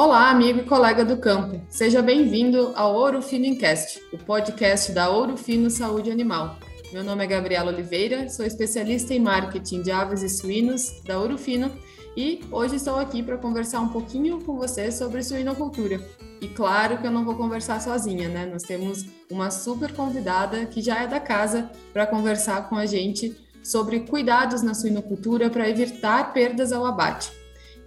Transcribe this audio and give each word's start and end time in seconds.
Olá, 0.00 0.30
amigo 0.30 0.60
e 0.60 0.64
colega 0.64 1.04
do 1.04 1.16
campo. 1.16 1.60
Seja 1.68 2.00
bem-vindo 2.00 2.70
ao 2.76 2.94
Ouro 2.94 3.20
Fino 3.20 3.46
Incast, 3.46 4.00
o 4.12 4.16
podcast 4.16 4.92
da 4.92 5.10
Ouro 5.10 5.36
Fino 5.36 5.68
Saúde 5.68 6.08
Animal. 6.08 6.56
Meu 6.92 7.02
nome 7.02 7.24
é 7.24 7.26
Gabriela 7.26 7.72
Oliveira, 7.72 8.28
sou 8.28 8.46
especialista 8.46 9.12
em 9.12 9.18
marketing 9.18 9.82
de 9.82 9.90
aves 9.90 10.22
e 10.22 10.28
suínos 10.28 11.02
da 11.02 11.18
Ouro 11.18 11.36
Fino 11.36 11.72
e 12.16 12.42
hoje 12.52 12.76
estou 12.76 12.94
aqui 12.94 13.24
para 13.24 13.38
conversar 13.38 13.80
um 13.80 13.88
pouquinho 13.88 14.40
com 14.44 14.56
você 14.56 14.92
sobre 14.92 15.20
suinocultura. 15.20 16.00
E 16.40 16.46
claro 16.46 16.98
que 16.98 17.06
eu 17.08 17.10
não 17.10 17.24
vou 17.24 17.34
conversar 17.34 17.80
sozinha, 17.80 18.28
né? 18.28 18.46
Nós 18.46 18.62
temos 18.62 19.04
uma 19.28 19.50
super 19.50 19.92
convidada 19.92 20.64
que 20.66 20.80
já 20.80 21.02
é 21.02 21.08
da 21.08 21.18
casa 21.18 21.72
para 21.92 22.06
conversar 22.06 22.68
com 22.68 22.76
a 22.76 22.86
gente 22.86 23.36
sobre 23.64 23.98
cuidados 23.98 24.62
na 24.62 24.74
suinocultura 24.74 25.50
para 25.50 25.68
evitar 25.68 26.32
perdas 26.32 26.72
ao 26.72 26.86
abate. 26.86 27.36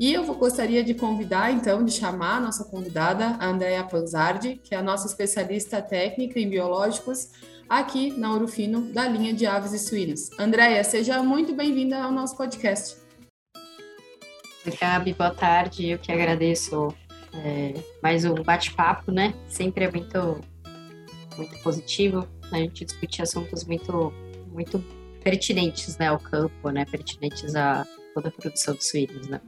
E 0.02 0.14
eu 0.14 0.26
gostaria 0.34 0.84
de 0.84 0.96
convidar, 0.96 1.52
então, 1.52 1.86
de 1.86 1.92
chamar 1.92 2.38
a 2.38 2.40
nossa 2.40 2.66
convidada, 2.66 3.38
a 3.40 3.46
Andrea 3.46 3.84
Panzardi, 3.84 4.56
que 4.56 4.74
é 4.74 4.80
a 4.80 4.82
nossa 4.82 5.06
especialista 5.06 5.80
técnica 5.80 6.40
em 6.40 6.50
biológicos 6.50 7.30
aqui 7.70 8.10
na 8.18 8.34
Urufino, 8.34 8.92
da 8.92 9.08
linha 9.08 9.32
de 9.32 9.46
aves 9.46 9.74
e 9.74 9.78
suínos. 9.78 10.32
Andrea, 10.40 10.84
seja 10.84 11.22
muito 11.22 11.54
bem-vinda 11.54 12.02
ao 12.02 12.12
nosso 12.12 12.36
podcast. 12.36 12.98
Gabi, 14.82 15.14
boa 15.14 15.30
tarde. 15.30 15.90
Eu 15.90 16.00
que 16.00 16.12
agradeço 16.12 16.92
é, 17.36 17.76
mais 18.02 18.26
um 18.26 18.34
bate-papo, 18.34 19.12
né? 19.12 19.36
Sempre 19.48 19.86
é 19.86 19.92
muito, 19.92 20.42
muito 21.38 21.60
positivo 21.62 22.28
a 22.52 22.58
gente 22.58 22.86
discutir 22.86 23.22
assuntos 23.22 23.66
muito, 23.66 24.12
muito 24.52 24.84
pertinentes 25.24 25.96
né, 26.00 26.08
ao 26.08 26.18
campo, 26.18 26.72
né? 26.72 26.86
Pertinentes 26.86 27.56
a 27.56 27.86
toda 28.16 28.30
a 28.30 28.32
produção 28.32 28.74
de 28.74 28.84
suínos, 28.84 29.28
né? 29.28 29.40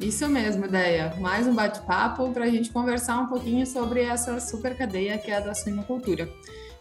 Isso 0.00 0.28
mesmo, 0.28 0.64
ideia. 0.64 1.12
Mais 1.18 1.48
um 1.48 1.54
bate-papo 1.54 2.30
para 2.30 2.44
a 2.44 2.48
gente 2.48 2.70
conversar 2.70 3.18
um 3.18 3.26
pouquinho 3.26 3.66
sobre 3.66 4.02
essa 4.02 4.38
super 4.38 4.76
cadeia 4.76 5.18
que 5.18 5.28
é 5.28 5.36
a 5.36 5.40
da 5.40 5.54
suinocultura. 5.54 6.28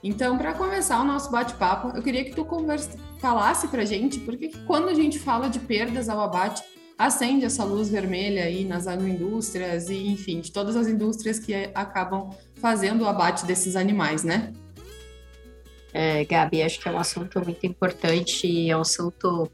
Então, 0.04 0.38
para 0.38 0.54
começar 0.54 1.02
o 1.02 1.04
nosso 1.04 1.32
bate-papo, 1.32 1.98
eu 1.98 2.04
queria 2.04 2.24
que 2.24 2.36
tu 2.36 2.46
falasse 3.20 3.68
para 3.70 3.82
a 3.82 3.86
gente 3.86 4.20
por 4.20 4.38
que 4.38 4.50
quando 4.68 4.90
a 4.90 4.94
gente 4.94 5.18
fala 5.18 5.50
de 5.50 5.60
perdas 5.60 6.10
ao 6.10 6.22
abate, 6.22 6.64
acende 6.96 7.44
essa 7.44 7.64
luz 7.64 7.90
vermelha 7.90 8.44
aí 8.44 8.64
nas 8.64 8.86
agroindústrias 8.86 9.90
e, 9.90 10.08
enfim, 10.08 10.40
de 10.40 10.52
todas 10.52 10.76
as 10.76 10.88
indústrias 10.88 11.40
que 11.40 11.54
acabam 11.74 12.30
fazendo 12.62 13.04
o 13.04 13.08
abate 13.08 13.48
desses 13.48 13.76
animais, 13.76 14.24
né? 14.24 14.54
É, 15.92 16.24
Gabi, 16.24 16.62
acho 16.62 16.80
que 16.80 16.88
é 16.88 16.92
um 16.92 17.00
assunto 17.00 17.44
muito 17.44 17.66
importante, 17.66 18.70
é 18.70 18.78
um 18.78 18.82
assunto 18.82 19.50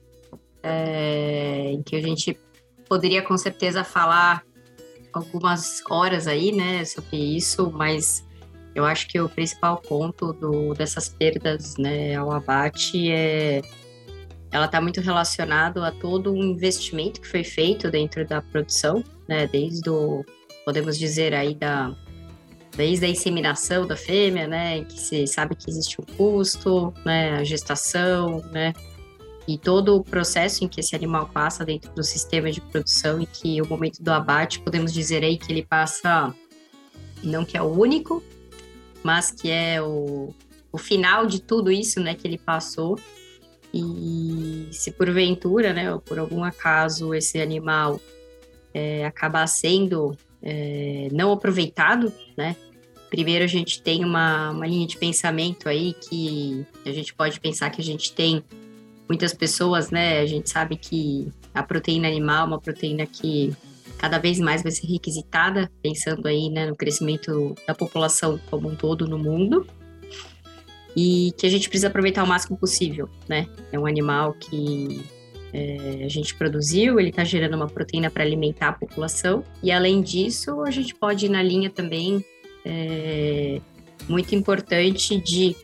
é, 0.61 1.71
em 1.71 1.81
que 1.81 1.95
a 1.95 2.01
gente 2.01 2.37
poderia 2.93 3.23
com 3.23 3.35
certeza 3.35 3.83
falar 3.83 4.43
algumas 5.11 5.81
horas 5.89 6.27
aí, 6.27 6.51
né, 6.51 6.85
sobre 6.85 7.17
isso, 7.17 7.71
mas 7.71 8.23
eu 8.75 8.85
acho 8.85 9.07
que 9.07 9.19
o 9.19 9.27
principal 9.27 9.77
ponto 9.77 10.31
do, 10.33 10.75
dessas 10.75 11.09
perdas, 11.09 11.75
né, 11.75 12.15
ao 12.15 12.31
abate 12.31 13.11
é 13.11 13.63
ela 14.51 14.65
está 14.65 14.79
muito 14.79 15.01
relacionado 15.01 15.83
a 15.83 15.91
todo 15.91 16.31
o 16.31 16.37
investimento 16.37 17.19
que 17.19 17.27
foi 17.27 17.43
feito 17.43 17.89
dentro 17.89 18.27
da 18.27 18.43
produção, 18.43 19.03
né, 19.27 19.47
desde 19.47 19.89
o, 19.89 20.23
podemos 20.63 20.95
dizer 20.95 21.33
aí 21.33 21.55
da 21.55 21.95
desde 22.77 23.05
a 23.05 23.09
inseminação 23.09 23.87
da 23.87 23.95
fêmea, 23.95 24.47
né, 24.47 24.83
que 24.83 24.99
se 24.99 25.25
sabe 25.25 25.55
que 25.55 25.67
existe 25.67 25.99
um 25.99 26.05
custo, 26.15 26.93
né, 27.03 27.37
a 27.37 27.43
gestação, 27.43 28.43
né, 28.51 28.71
e 29.47 29.57
todo 29.57 29.97
o 29.97 30.03
processo 30.03 30.63
em 30.63 30.67
que 30.67 30.79
esse 30.79 30.95
animal 30.95 31.29
passa 31.33 31.65
dentro 31.65 31.91
do 31.93 32.03
sistema 32.03 32.51
de 32.51 32.61
produção 32.61 33.21
e 33.21 33.25
que 33.25 33.61
o 33.61 33.67
momento 33.67 34.01
do 34.01 34.09
abate, 34.09 34.59
podemos 34.59 34.93
dizer 34.93 35.23
aí 35.23 35.37
que 35.37 35.51
ele 35.51 35.65
passa, 35.65 36.33
não 37.21 37.43
que 37.43 37.57
é 37.57 37.61
o 37.61 37.67
único, 37.67 38.23
mas 39.03 39.31
que 39.31 39.51
é 39.51 39.81
o, 39.81 40.33
o 40.71 40.77
final 40.77 41.25
de 41.25 41.41
tudo 41.41 41.71
isso, 41.71 41.99
né, 41.99 42.15
que 42.15 42.25
ele 42.25 42.37
passou. 42.37 42.97
E 43.73 44.67
se 44.71 44.91
porventura, 44.91 45.73
né, 45.73 45.91
ou 45.91 45.99
por 45.99 46.19
algum 46.19 46.43
acaso 46.43 47.13
esse 47.13 47.41
animal 47.41 47.99
é, 48.73 49.05
acabar 49.05 49.47
sendo 49.47 50.15
é, 50.41 51.09
não 51.11 51.31
aproveitado, 51.33 52.13
né, 52.37 52.55
primeiro 53.09 53.43
a 53.43 53.47
gente 53.47 53.81
tem 53.81 54.05
uma, 54.05 54.51
uma 54.51 54.65
linha 54.65 54.87
de 54.87 54.97
pensamento 54.97 55.67
aí 55.67 55.93
que 55.93 56.65
a 56.85 56.91
gente 56.91 57.13
pode 57.13 57.39
pensar 57.39 57.69
que 57.71 57.81
a 57.81 57.83
gente 57.83 58.13
tem 58.13 58.43
muitas 59.07 59.33
pessoas, 59.33 59.91
né, 59.91 60.19
a 60.19 60.25
gente 60.25 60.49
sabe 60.49 60.75
que 60.75 61.27
a 61.53 61.61
proteína 61.61 62.07
animal 62.07 62.45
é 62.45 62.47
uma 62.47 62.59
proteína 62.59 63.05
que 63.05 63.55
cada 63.97 64.17
vez 64.17 64.39
mais 64.39 64.61
vai 64.63 64.71
ser 64.71 64.87
requisitada, 64.87 65.71
pensando 65.81 66.27
aí 66.27 66.49
né, 66.49 66.65
no 66.65 66.75
crescimento 66.75 67.55
da 67.67 67.73
população 67.73 68.39
como 68.49 68.69
um 68.69 68.75
todo 68.75 69.07
no 69.07 69.17
mundo, 69.17 69.65
e 70.95 71.33
que 71.37 71.45
a 71.45 71.49
gente 71.49 71.69
precisa 71.69 71.87
aproveitar 71.87 72.23
o 72.23 72.27
máximo 72.27 72.57
possível, 72.57 73.09
né? 73.27 73.47
É 73.71 73.79
um 73.79 73.85
animal 73.85 74.33
que 74.33 75.03
é, 75.51 76.03
a 76.05 76.09
gente 76.09 76.35
produziu, 76.35 76.99
ele 76.99 77.09
está 77.09 77.23
gerando 77.23 77.55
uma 77.55 77.67
proteína 77.67 78.11
para 78.11 78.23
alimentar 78.23 78.69
a 78.69 78.73
população, 78.73 79.43
e 79.63 79.71
além 79.71 80.01
disso, 80.01 80.61
a 80.61 80.69
gente 80.69 80.93
pode 80.93 81.25
ir 81.25 81.29
na 81.29 81.41
linha 81.41 81.69
também 81.69 82.23
é, 82.65 83.59
muito 84.07 84.35
importante 84.35 85.19
de 85.19 85.55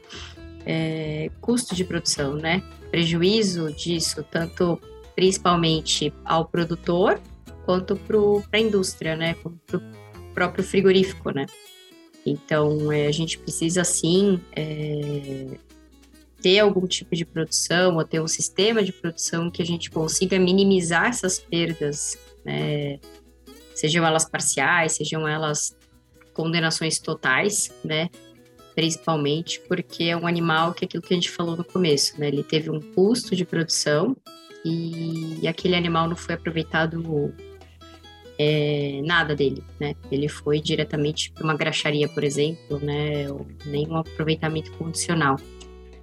é, 0.66 1.30
custo 1.42 1.76
de 1.76 1.84
produção, 1.84 2.36
né? 2.36 2.64
Prejuízo 2.92 3.72
disso, 3.74 4.24
tanto 4.30 4.80
principalmente 5.16 6.14
ao 6.24 6.46
produtor, 6.46 7.20
quanto 7.66 7.96
para 7.96 8.18
a 8.54 8.60
indústria, 8.60 9.16
né? 9.16 9.36
Para 9.68 9.78
o 9.78 9.82
próprio 10.34 10.64
frigorífico, 10.64 11.32
né? 11.32 11.46
Então, 12.26 12.92
é, 12.92 13.08
a 13.08 13.12
gente 13.12 13.38
precisa, 13.38 13.84
sim, 13.84 14.40
é, 14.56 15.58
ter 16.42 16.60
algum 16.60 16.88
tipo 16.88 17.16
de 17.16 17.26
produção 17.26 17.96
ou 17.98 18.04
ter 18.04 18.22
um 18.22 18.28
sistema 18.28 18.84
de 18.84 18.94
produção 18.94 19.50
que 19.50 19.62
a 19.62 19.66
gente 19.66 19.90
consiga 19.90 20.40
minimizar 20.40 21.08
essas 21.08 21.40
perdas, 21.40 22.18
né? 22.46 23.00
Sejam 23.76 24.06
elas 24.06 24.26
parciais, 24.26 24.94
sejam 24.94 25.28
elas 25.28 25.78
condenações 26.34 27.00
totais, 27.00 27.72
né? 27.84 28.10
Principalmente 28.80 29.60
porque 29.68 30.06
é 30.06 30.16
um 30.16 30.26
animal 30.26 30.74
que 30.74 30.86
é 30.86 30.88
aquilo 30.88 31.04
que 31.04 31.14
a 31.14 31.18
gente 31.18 31.30
falou 31.30 31.58
no 31.58 31.66
começo, 31.66 32.18
né? 32.18 32.30
Ele 32.30 32.42
teve 32.42 32.70
um 32.70 32.80
custo 32.80 33.36
de 33.36 33.44
produção 33.44 34.16
e, 34.64 35.46
aquele 35.46 35.76
animal 35.76 36.08
não 36.08 36.16
foi 36.16 36.36
aproveitado 36.36 37.34
é, 38.38 39.02
nada 39.04 39.36
dele, 39.36 39.62
né? 39.82 39.96
Ele 40.10 40.30
foi 40.30 40.62
diretamente 40.62 41.30
para 41.30 41.44
uma 41.44 41.58
graxaria, 41.58 42.08
por 42.08 42.24
exemplo, 42.24 42.80
né? 42.80 43.30
Ou 43.30 43.46
nenhum 43.66 43.98
aproveitamento 43.98 44.72
condicional. 44.78 45.36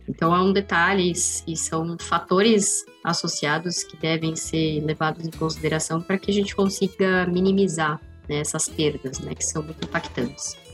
Então 0.07 0.37
é 0.37 0.41
um 0.43 0.53
detalhe 0.53 1.11
e 1.47 1.57
são 1.57 1.97
fatores 1.99 2.85
associados 3.03 3.85
que 3.85 3.97
devem 3.97 4.37
ser 4.37 4.85
levados 4.85 5.27
em 5.27 5.31
consideração 5.31 6.03
para 6.03 6.19
que 6.19 6.31
a 6.31 6.35
gente 6.35 6.55
consiga 6.55 7.27
minimizar 7.27 7.99
né, 8.29 8.41
essas 8.41 8.69
perdas, 8.69 9.19
né? 9.21 9.35
Que 9.35 9.47
são 9.47 9.63
muito 9.63 9.83
impactantes. 9.83 10.66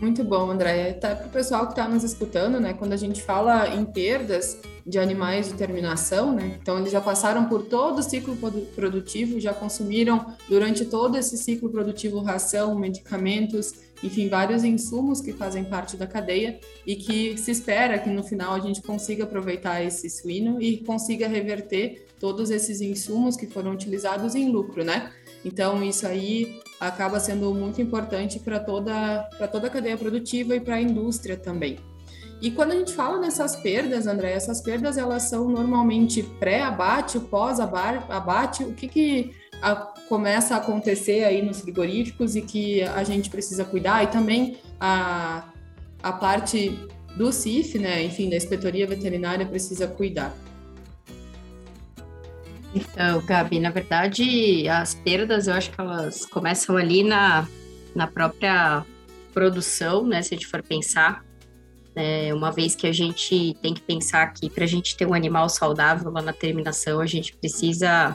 Muito 0.00 0.22
bom, 0.22 0.50
André. 0.50 0.90
Até 0.90 1.14
para 1.14 1.26
o 1.26 1.30
pessoal 1.30 1.64
que 1.66 1.72
está 1.72 1.88
nos 1.88 2.04
escutando, 2.04 2.60
né? 2.60 2.74
Quando 2.74 2.92
a 2.92 2.96
gente 2.96 3.22
fala 3.22 3.74
em 3.74 3.84
perdas 3.84 4.58
de 4.86 4.98
animais 4.98 5.48
de 5.48 5.54
terminação, 5.54 6.32
né? 6.32 6.58
Então 6.60 6.78
eles 6.78 6.92
já 6.92 7.00
passaram 7.00 7.46
por 7.46 7.62
todo 7.62 7.98
o 7.98 8.02
ciclo 8.02 8.36
produtivo, 8.74 9.40
já 9.40 9.54
consumiram 9.54 10.34
durante 10.48 10.84
todo 10.84 11.16
esse 11.16 11.38
ciclo 11.38 11.70
produtivo 11.70 12.20
ração, 12.20 12.78
medicamentos, 12.78 13.74
enfim, 14.02 14.28
vários 14.28 14.62
insumos 14.62 15.22
que 15.22 15.32
fazem 15.32 15.64
parte 15.64 15.96
da 15.96 16.06
cadeia 16.06 16.60
e 16.86 16.94
que 16.94 17.36
se 17.38 17.50
espera 17.50 17.98
que 17.98 18.10
no 18.10 18.22
final 18.22 18.52
a 18.52 18.60
gente 18.60 18.82
consiga 18.82 19.24
aproveitar 19.24 19.82
esse 19.82 20.10
suíno 20.10 20.60
e 20.60 20.76
consiga 20.84 21.26
reverter 21.26 22.06
todos 22.20 22.50
esses 22.50 22.80
insumos 22.82 23.34
que 23.34 23.46
foram 23.46 23.72
utilizados 23.72 24.34
em 24.34 24.50
lucro, 24.50 24.84
né? 24.84 25.10
Então, 25.44 25.82
isso 25.82 26.06
aí 26.06 26.60
acaba 26.80 27.18
sendo 27.18 27.52
muito 27.54 27.80
importante 27.80 28.38
para 28.38 28.60
toda, 28.60 29.28
toda 29.50 29.66
a 29.66 29.70
cadeia 29.70 29.96
produtiva 29.96 30.54
e 30.56 30.60
para 30.60 30.76
a 30.76 30.80
indústria 30.80 31.36
também. 31.36 31.78
E 32.40 32.50
quando 32.50 32.72
a 32.72 32.74
gente 32.76 32.92
fala 32.92 33.18
nessas 33.18 33.56
perdas, 33.56 34.06
André, 34.06 34.32
essas 34.32 34.60
perdas 34.60 34.98
elas 34.98 35.22
são 35.22 35.48
normalmente 35.48 36.22
pré-abate, 36.22 37.18
pós-abate, 37.18 38.62
o 38.62 38.74
que, 38.74 38.88
que 38.88 39.30
a, 39.62 39.74
começa 40.08 40.54
a 40.54 40.58
acontecer 40.58 41.24
aí 41.24 41.40
nos 41.40 41.60
frigoríficos 41.60 42.36
e 42.36 42.42
que 42.42 42.82
a 42.82 43.02
gente 43.04 43.30
precisa 43.30 43.64
cuidar, 43.64 44.04
e 44.04 44.08
também 44.08 44.58
a, 44.78 45.48
a 46.02 46.12
parte 46.12 46.78
do 47.16 47.32
CIF, 47.32 47.78
né, 47.78 48.04
enfim, 48.04 48.28
da 48.28 48.36
inspetoria 48.36 48.86
veterinária 48.86 49.46
precisa 49.46 49.86
cuidar. 49.86 50.36
Então, 52.76 53.22
Gabi, 53.22 53.58
na 53.58 53.70
verdade, 53.70 54.68
as 54.68 54.94
perdas 54.94 55.48
eu 55.48 55.54
acho 55.54 55.70
que 55.70 55.80
elas 55.80 56.26
começam 56.26 56.76
ali 56.76 57.02
na, 57.02 57.48
na 57.94 58.06
própria 58.06 58.84
produção, 59.32 60.06
né? 60.06 60.20
Se 60.20 60.34
a 60.34 60.36
gente 60.36 60.46
for 60.46 60.62
pensar, 60.62 61.24
é, 61.94 62.34
uma 62.34 62.52
vez 62.52 62.76
que 62.76 62.86
a 62.86 62.92
gente 62.92 63.56
tem 63.62 63.72
que 63.72 63.80
pensar 63.80 64.26
que 64.34 64.50
para 64.50 64.64
a 64.64 64.66
gente 64.66 64.94
ter 64.94 65.06
um 65.06 65.14
animal 65.14 65.48
saudável 65.48 66.10
lá 66.10 66.20
na 66.20 66.34
terminação, 66.34 67.00
a 67.00 67.06
gente 67.06 67.34
precisa 67.34 68.14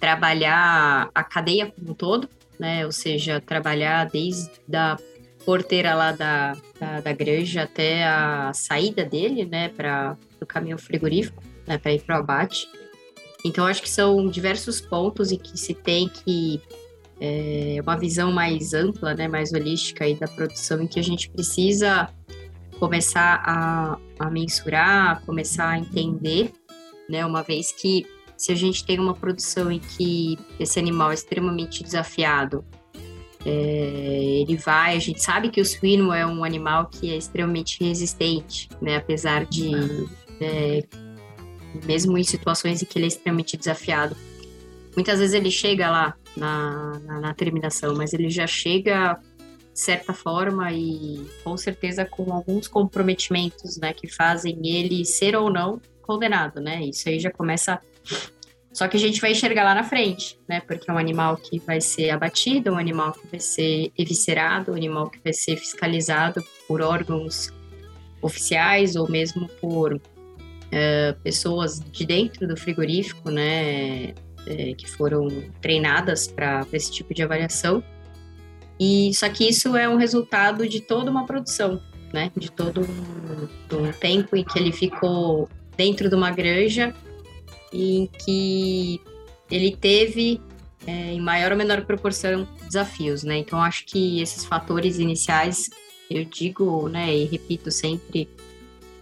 trabalhar 0.00 1.10
a 1.14 1.22
cadeia 1.22 1.66
como 1.66 1.90
um 1.90 1.94
todo, 1.94 2.30
né? 2.58 2.86
Ou 2.86 2.92
seja, 2.92 3.42
trabalhar 3.42 4.06
desde 4.06 4.50
a 4.74 4.96
porteira 5.44 5.94
lá 5.94 6.12
da, 6.12 6.56
da, 6.80 7.00
da 7.02 7.12
granja 7.12 7.64
até 7.64 8.06
a 8.06 8.52
saída 8.54 9.04
dele, 9.04 9.44
né? 9.44 9.68
Para 9.68 10.16
o 10.40 10.46
caminhão 10.46 10.78
frigorífico, 10.78 11.42
né? 11.66 11.76
Para 11.76 11.92
ir 11.92 12.00
para 12.00 12.16
o 12.16 12.20
abate. 12.20 12.66
Então, 13.46 13.66
acho 13.66 13.82
que 13.82 13.90
são 13.90 14.28
diversos 14.28 14.80
pontos 14.80 15.30
em 15.30 15.38
que 15.38 15.58
se 15.58 15.72
tem 15.72 16.08
que 16.08 16.60
é, 17.20 17.78
uma 17.82 17.96
visão 17.96 18.32
mais 18.32 18.74
ampla, 18.74 19.14
né, 19.14 19.28
mais 19.28 19.52
holística 19.52 20.04
aí 20.04 20.14
da 20.14 20.26
produção, 20.26 20.82
em 20.82 20.86
que 20.86 20.98
a 20.98 21.02
gente 21.02 21.30
precisa 21.30 22.08
começar 22.78 23.42
a, 23.44 23.98
a 24.18 24.30
mensurar, 24.30 25.22
começar 25.24 25.70
a 25.70 25.78
entender, 25.78 26.52
né, 27.08 27.24
uma 27.24 27.42
vez 27.42 27.72
que 27.72 28.06
se 28.36 28.52
a 28.52 28.54
gente 28.54 28.84
tem 28.84 28.98
uma 28.98 29.14
produção 29.14 29.72
em 29.72 29.78
que 29.78 30.38
esse 30.60 30.78
animal 30.78 31.10
é 31.10 31.14
extremamente 31.14 31.82
desafiado, 31.82 32.64
é, 33.46 34.42
ele 34.42 34.56
vai, 34.56 34.96
a 34.96 34.98
gente 34.98 35.22
sabe 35.22 35.48
que 35.48 35.60
o 35.60 35.64
suíno 35.64 36.12
é 36.12 36.26
um 36.26 36.44
animal 36.44 36.86
que 36.86 37.10
é 37.10 37.16
extremamente 37.16 37.82
resistente, 37.82 38.68
né, 38.82 38.96
apesar 38.96 39.46
de, 39.46 39.70
é, 40.40 40.82
mesmo 41.84 42.16
em 42.16 42.24
situações 42.24 42.82
em 42.82 42.84
que 42.86 42.98
ele 42.98 43.06
é 43.06 43.08
extremamente 43.08 43.56
desafiado, 43.56 44.16
muitas 44.94 45.18
vezes 45.18 45.34
ele 45.34 45.50
chega 45.50 45.90
lá 45.90 46.14
na, 46.36 46.98
na, 47.04 47.20
na 47.20 47.34
terminação, 47.34 47.94
mas 47.94 48.12
ele 48.12 48.30
já 48.30 48.46
chega 48.46 49.20
de 49.72 49.80
certa 49.80 50.14
forma 50.14 50.72
e 50.72 51.26
com 51.44 51.56
certeza 51.56 52.04
com 52.04 52.32
alguns 52.32 52.66
comprometimentos, 52.66 53.76
né, 53.76 53.92
que 53.92 54.08
fazem 54.08 54.58
ele 54.64 55.04
ser 55.04 55.36
ou 55.36 55.50
não 55.50 55.80
condenado, 56.00 56.60
né? 56.60 56.82
Isso 56.84 57.08
aí 57.08 57.18
já 57.18 57.30
começa 57.30 57.80
só 58.76 58.86
que 58.88 58.96
a 58.98 59.00
gente 59.00 59.22
vai 59.22 59.32
enxergar 59.32 59.64
lá 59.64 59.74
na 59.74 59.82
frente, 59.82 60.38
né? 60.46 60.60
Porque 60.60 60.90
é 60.90 60.92
um 60.92 60.98
animal 60.98 61.38
que 61.38 61.58
vai 61.58 61.80
ser 61.80 62.10
abatido, 62.10 62.72
um 62.72 62.78
animal 62.78 63.12
que 63.12 63.26
vai 63.26 63.40
ser 63.40 63.90
eviscerado, 63.96 64.72
um 64.72 64.74
animal 64.74 65.08
que 65.08 65.18
vai 65.24 65.32
ser 65.32 65.56
fiscalizado 65.56 66.44
por 66.68 66.82
órgãos 66.82 67.50
oficiais 68.20 68.94
ou 68.94 69.10
mesmo 69.10 69.48
por 69.62 69.98
uh, 70.66 71.20
pessoas 71.22 71.80
de 71.80 72.06
dentro 72.06 72.46
do 72.46 72.56
frigorífico, 72.56 73.30
né? 73.30 74.14
é, 74.46 74.72
que 74.74 74.88
foram 74.88 75.28
treinadas 75.60 76.28
para 76.28 76.66
esse 76.72 76.90
tipo 76.92 77.12
de 77.12 77.22
avaliação. 77.22 77.82
E 78.78 79.12
só 79.14 79.28
que 79.28 79.48
isso 79.48 79.76
é 79.76 79.88
um 79.88 79.96
resultado 79.96 80.68
de 80.68 80.80
toda 80.80 81.10
uma 81.10 81.26
produção, 81.26 81.82
né? 82.12 82.30
De 82.36 82.50
todo 82.50 82.82
um, 82.82 83.92
tempo 83.98 84.36
em 84.36 84.44
que 84.44 84.58
ele 84.58 84.72
ficou 84.72 85.48
dentro 85.76 86.08
de 86.08 86.14
uma 86.14 86.30
granja 86.30 86.94
em 87.72 88.06
que 88.06 89.00
ele 89.50 89.74
teve, 89.76 90.40
é, 90.86 91.12
em 91.12 91.20
maior 91.20 91.52
ou 91.52 91.58
menor 91.58 91.84
proporção, 91.84 92.46
desafios, 92.66 93.24
né? 93.24 93.38
Então, 93.38 93.60
acho 93.60 93.84
que 93.86 94.20
esses 94.20 94.44
fatores 94.44 94.98
iniciais, 94.98 95.68
eu 96.10 96.24
digo, 96.24 96.88
né, 96.88 97.14
e 97.14 97.24
repito 97.24 97.70
sempre, 97.70 98.28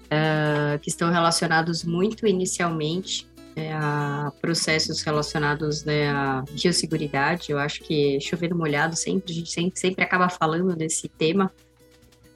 uh, 0.07 0.79
que 0.81 0.89
estão 0.89 1.11
relacionados 1.11 1.85
muito 1.85 2.27
inicialmente 2.27 3.27
é, 3.57 3.73
a 3.73 4.33
processos 4.41 5.03
relacionados 5.03 5.85
né, 5.85 6.11
à 6.11 6.45
biosseguridade. 6.51 7.53
Eu 7.53 7.59
acho 7.59 7.83
que 7.83 8.21
chovendo 8.21 8.57
molhado, 8.57 8.97
sempre, 8.97 9.33
a 9.33 9.35
gente 9.35 9.51
sempre, 9.51 9.79
sempre 9.79 10.05
acaba 10.05 10.29
falando 10.29 10.75
desse 10.75 11.09
tema. 11.09 11.53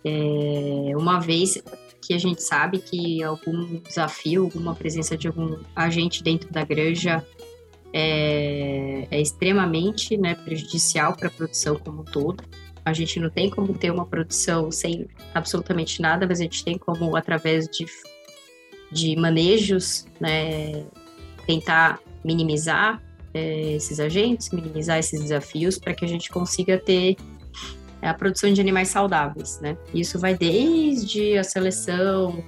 É, 0.04 0.96
uma 0.96 1.18
vez 1.18 1.60
que 2.00 2.14
a 2.14 2.18
gente 2.18 2.42
sabe 2.42 2.78
que 2.78 3.22
algum 3.22 3.80
desafio, 3.80 4.44
alguma 4.44 4.74
presença 4.74 5.16
de 5.16 5.26
algum 5.26 5.58
agente 5.74 6.22
dentro 6.22 6.50
da 6.52 6.64
granja 6.64 7.24
é, 7.92 9.08
é 9.10 9.20
extremamente 9.20 10.16
né, 10.16 10.34
prejudicial 10.34 11.16
para 11.16 11.28
a 11.28 11.30
produção 11.30 11.76
como 11.76 12.02
um 12.02 12.04
todo. 12.04 12.42
A 12.88 12.92
gente 12.92 13.20
não 13.20 13.30
tem 13.30 13.50
como 13.50 13.72
ter 13.74 13.90
uma 13.90 14.06
produção 14.06 14.70
sem 14.70 15.06
absolutamente 15.34 16.00
nada, 16.00 16.26
mas 16.26 16.40
a 16.40 16.42
gente 16.42 16.64
tem 16.64 16.76
como, 16.78 17.16
através 17.16 17.66
de, 17.66 17.86
de 18.90 19.16
manejos 19.16 20.06
né, 20.20 20.84
tentar 21.46 22.00
minimizar 22.24 23.02
é, 23.34 23.72
esses 23.72 24.00
agentes, 24.00 24.50
minimizar 24.50 24.98
esses 24.98 25.20
desafios 25.20 25.78
para 25.78 25.94
que 25.94 26.04
a 26.04 26.08
gente 26.08 26.30
consiga 26.30 26.78
ter 26.78 27.16
a 28.00 28.14
produção 28.14 28.52
de 28.52 28.60
animais 28.60 28.88
saudáveis, 28.88 29.60
né? 29.60 29.76
Isso 29.92 30.18
vai 30.18 30.36
desde 30.36 31.36
a 31.36 31.42
seleção 31.42 32.44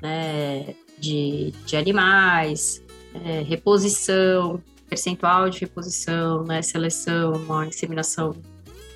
né, 0.00 0.74
de, 0.98 1.52
de 1.66 1.76
animais, 1.76 2.82
é, 3.24 3.42
reposição, 3.42 4.62
percentual 4.88 5.48
de 5.48 5.60
reposição, 5.60 6.44
né, 6.44 6.62
seleção, 6.62 7.34
inseminação 7.66 8.34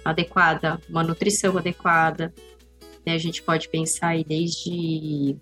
adequada, 0.05 0.81
uma 0.89 1.03
nutrição 1.03 1.57
adequada. 1.57 2.33
Né? 3.07 3.15
A 3.15 3.19
gente 3.19 3.43
pode 3.43 3.69
pensar 3.69 4.09
aí 4.09 4.25
desde 4.25 5.37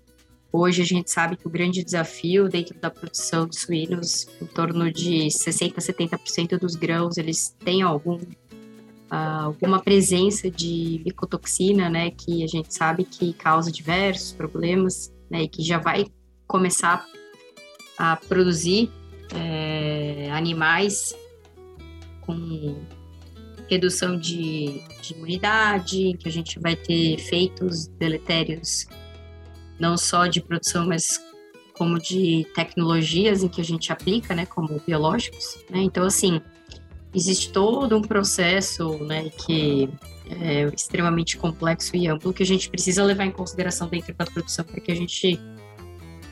Hoje 0.55 0.83
a 0.83 0.85
gente 0.85 1.09
sabe 1.09 1.35
que 1.35 1.47
o 1.47 1.49
grande 1.49 1.83
desafio 1.83 2.47
dentro 2.47 2.79
da 2.79 2.91
produção 2.91 3.47
de 3.47 3.59
suínos, 3.59 4.27
em 4.39 4.45
torno 4.45 4.91
de 4.93 5.25
60% 5.25 5.73
a 5.75 5.81
70% 5.81 6.59
dos 6.59 6.75
grãos, 6.75 7.17
eles 7.17 7.57
têm 7.65 7.81
algum, 7.81 8.17
uh, 8.17 9.45
alguma 9.45 9.81
presença 9.81 10.51
de 10.51 11.01
micotoxina, 11.03 11.89
né, 11.89 12.11
que 12.11 12.43
a 12.43 12.47
gente 12.47 12.71
sabe 12.71 13.03
que 13.03 13.33
causa 13.33 13.71
diversos 13.71 14.31
problemas, 14.33 15.11
né, 15.27 15.41
e 15.41 15.47
que 15.47 15.63
já 15.63 15.79
vai 15.79 16.05
começar 16.45 17.03
a 17.97 18.15
produzir 18.15 18.91
é, 19.33 20.29
animais 20.33 21.15
com 22.21 22.75
redução 23.69 24.17
de, 24.17 24.81
de 25.01 25.13
imunidade, 25.13 26.17
que 26.19 26.27
a 26.27 26.31
gente 26.31 26.59
vai 26.59 26.75
ter 26.75 27.13
efeitos 27.13 27.87
deletérios 27.87 28.85
não 29.79 29.97
só 29.97 30.27
de 30.27 30.41
produção, 30.41 30.87
mas 30.87 31.19
como 31.73 31.99
de 31.99 32.45
tecnologias 32.55 33.43
em 33.43 33.47
que 33.47 33.59
a 33.59 33.63
gente 33.63 33.91
aplica, 33.91 34.35
né, 34.35 34.45
como 34.45 34.79
biológicos, 34.85 35.57
né? 35.69 35.79
Então, 35.81 36.05
assim, 36.05 36.39
existe 37.13 37.51
todo 37.51 37.97
um 37.97 38.01
processo, 38.01 38.97
né, 39.03 39.29
que 39.29 39.89
é 40.29 40.65
extremamente 40.73 41.37
complexo 41.37 41.95
e 41.95 42.07
amplo 42.07 42.31
que 42.31 42.43
a 42.43 42.45
gente 42.45 42.69
precisa 42.69 43.03
levar 43.03 43.25
em 43.25 43.31
consideração 43.31 43.87
dentro 43.87 44.13
da 44.13 44.25
produção 44.25 44.63
para 44.63 44.79
que 44.79 44.91
a 44.91 44.95
gente 44.95 45.39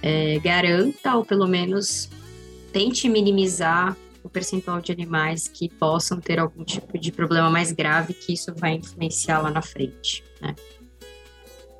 é, 0.01 0.39
garanta 0.39 1.15
ou 1.15 1.25
pelo 1.25 1.47
menos 1.47 2.09
tente 2.71 3.09
minimizar 3.09 3.97
o 4.23 4.29
percentual 4.29 4.81
de 4.81 4.91
animais 4.91 5.47
que 5.47 5.69
possam 5.69 6.19
ter 6.19 6.39
algum 6.39 6.63
tipo 6.63 6.97
de 6.97 7.11
problema 7.11 7.49
mais 7.49 7.71
grave 7.71 8.13
que 8.13 8.33
isso 8.33 8.53
vai 8.55 8.75
influenciar 8.75 9.39
lá 9.41 9.51
na 9.51 9.61
frente, 9.61 10.23
né? 10.41 10.55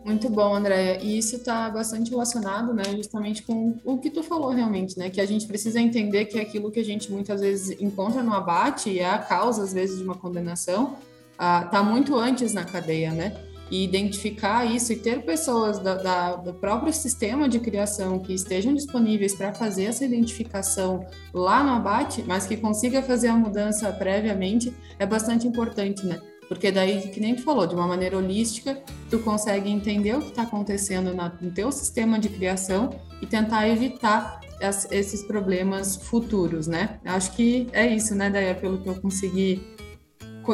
Muito 0.03 0.29
bom, 0.29 0.55
Andréia. 0.55 0.99
E 1.01 1.17
isso 1.17 1.35
está 1.35 1.69
bastante 1.69 2.09
relacionado, 2.09 2.73
né, 2.73 2.83
justamente 2.95 3.43
com 3.43 3.79
o 3.85 3.99
que 3.99 4.09
tu 4.09 4.23
falou 4.23 4.49
realmente, 4.49 4.97
né, 4.97 5.11
que 5.11 5.21
a 5.21 5.25
gente 5.27 5.45
precisa 5.45 5.79
entender 5.79 6.25
que 6.25 6.39
aquilo 6.39 6.71
que 6.71 6.79
a 6.79 6.83
gente 6.83 7.11
muitas 7.11 7.39
vezes 7.39 7.79
encontra 7.79 8.23
no 8.23 8.33
abate 8.33 8.89
e 8.89 8.99
é 8.99 9.09
a 9.09 9.19
causa, 9.19 9.63
às 9.63 9.73
vezes, 9.73 9.99
de 9.99 10.03
uma 10.03 10.15
condenação, 10.15 10.97
está 11.33 11.79
ah, 11.79 11.83
muito 11.83 12.15
antes 12.15 12.53
na 12.53 12.63
cadeia, 12.63 13.11
né? 13.11 13.50
E 13.71 13.83
identificar 13.83 14.65
isso 14.65 14.91
e 14.91 14.97
ter 14.97 15.23
pessoas 15.23 15.79
da, 15.79 15.95
da, 15.95 16.35
do 16.35 16.53
próprio 16.53 16.91
sistema 16.91 17.47
de 17.47 17.57
criação 17.57 18.19
que 18.19 18.33
estejam 18.33 18.75
disponíveis 18.75 19.33
para 19.33 19.53
fazer 19.53 19.85
essa 19.85 20.03
identificação 20.03 21.05
lá 21.33 21.63
no 21.63 21.71
abate, 21.71 22.23
mas 22.27 22.45
que 22.45 22.57
consiga 22.57 23.01
fazer 23.01 23.29
a 23.29 23.35
mudança 23.35 23.89
previamente, 23.93 24.75
é 24.99 25.05
bastante 25.05 25.47
importante, 25.47 26.05
né? 26.05 26.19
Porque 26.51 26.69
daí, 26.69 26.99
que 27.07 27.21
nem 27.21 27.33
tu 27.33 27.43
falou, 27.43 27.65
de 27.65 27.73
uma 27.73 27.87
maneira 27.87 28.17
holística, 28.17 28.77
tu 29.09 29.19
consegue 29.19 29.69
entender 29.69 30.17
o 30.17 30.19
que 30.19 30.31
está 30.31 30.41
acontecendo 30.41 31.13
na, 31.13 31.31
no 31.39 31.49
teu 31.49 31.71
sistema 31.71 32.19
de 32.19 32.27
criação 32.27 32.89
e 33.21 33.25
tentar 33.25 33.69
evitar 33.69 34.41
as, 34.61 34.85
esses 34.91 35.23
problemas 35.23 35.95
futuros, 35.95 36.67
né? 36.67 36.99
Acho 37.05 37.31
que 37.37 37.67
é 37.71 37.87
isso, 37.87 38.13
né, 38.13 38.29
Daí 38.29 38.53
pelo 38.53 38.79
que 38.79 38.89
eu 38.89 38.99
consegui 38.99 39.65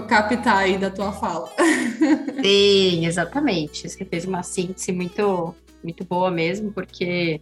captar 0.08 0.58
aí 0.58 0.77
da 0.77 0.89
tua 0.89 1.12
fala. 1.12 1.51
Sim, 2.44 3.06
exatamente. 3.06 3.89
Você 3.89 4.06
fez 4.06 4.25
uma 4.25 4.44
síntese 4.44 4.91
muito, 4.91 5.56
muito 5.84 6.03
boa 6.03 6.29
mesmo, 6.29 6.72
porque 6.72 7.41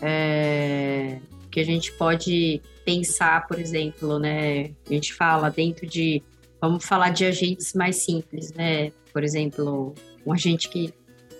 é, 0.00 1.18
que 1.50 1.60
a 1.60 1.64
gente 1.64 1.92
pode 1.92 2.60
pensar, 2.84 3.46
por 3.46 3.58
exemplo, 3.58 4.18
né? 4.18 4.70
A 4.88 4.92
gente 4.92 5.14
fala 5.14 5.50
dentro 5.50 5.86
de 5.86 6.22
Vamos 6.62 6.84
falar 6.84 7.10
de 7.10 7.24
agentes 7.24 7.74
mais 7.74 8.04
simples, 8.04 8.52
né? 8.52 8.92
Por 9.12 9.24
exemplo, 9.24 9.92
um 10.24 10.32
agente 10.32 10.68
que 10.68 10.94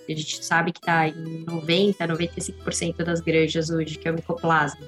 a 0.09 0.13
gente 0.13 0.45
sabe 0.45 0.73
que 0.73 0.81
está 0.81 1.07
em 1.07 1.45
90, 1.45 2.09
95% 2.09 3.05
das 3.05 3.21
granjas 3.21 3.71
hoje, 3.71 3.97
que 3.99 4.09
é 4.09 4.11
o 4.11 4.15
micoplasma. 4.15 4.85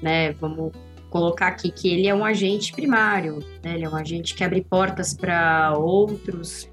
Né? 0.00 0.32
Vamos 0.32 0.72
colocar 1.10 1.48
aqui 1.48 1.70
que 1.70 1.88
ele 1.88 2.06
é 2.06 2.14
um 2.14 2.24
agente 2.24 2.72
primário, 2.72 3.38
né? 3.62 3.74
ele 3.74 3.84
é 3.84 3.88
um 3.88 3.96
agente 3.96 4.34
que 4.34 4.44
abre 4.44 4.62
portas 4.62 5.14
para 5.14 5.76
outros 5.76 6.68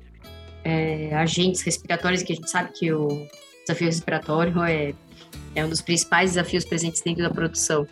é, 0.63 1.15
agentes 1.15 1.61
respiratórios, 1.61 2.23
que 2.23 2.33
a 2.33 2.35
gente 2.35 2.49
sabe 2.49 2.71
que 2.73 2.91
o 2.91 3.27
desafio 3.65 3.87
respiratório 3.87 4.61
é, 4.63 4.93
é 5.55 5.65
um 5.65 5.69
dos 5.69 5.81
principais 5.81 6.31
desafios 6.31 6.65
presentes 6.65 7.01
dentro 7.01 7.23
da 7.23 7.29
produção. 7.29 7.87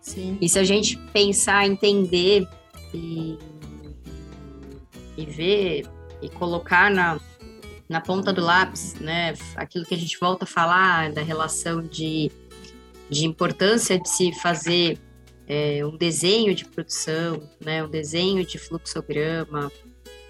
Sim. 0.00 0.36
E 0.40 0.48
se 0.48 0.58
a 0.58 0.64
gente 0.64 0.96
pensar, 1.12 1.66
entender 1.66 2.46
e 2.92 3.38
e 5.16 5.26
ver 5.26 5.86
e 6.20 6.28
colocar 6.28 6.90
na, 6.90 7.20
na 7.88 8.00
ponta 8.00 8.32
do 8.32 8.40
lápis, 8.40 8.94
né, 8.94 9.34
aquilo 9.56 9.84
que 9.84 9.94
a 9.94 9.98
gente 9.98 10.18
volta 10.18 10.44
a 10.44 10.46
falar 10.46 11.12
da 11.12 11.22
relação 11.22 11.82
de, 11.82 12.30
de 13.10 13.26
importância 13.26 13.98
de 13.98 14.08
se 14.08 14.32
fazer 14.40 14.98
é, 15.46 15.84
um 15.84 15.96
desenho 15.96 16.54
de 16.54 16.64
produção, 16.64 17.42
né, 17.60 17.82
um 17.84 17.88
desenho 17.88 18.44
de 18.44 18.58
fluxograma, 18.58 19.70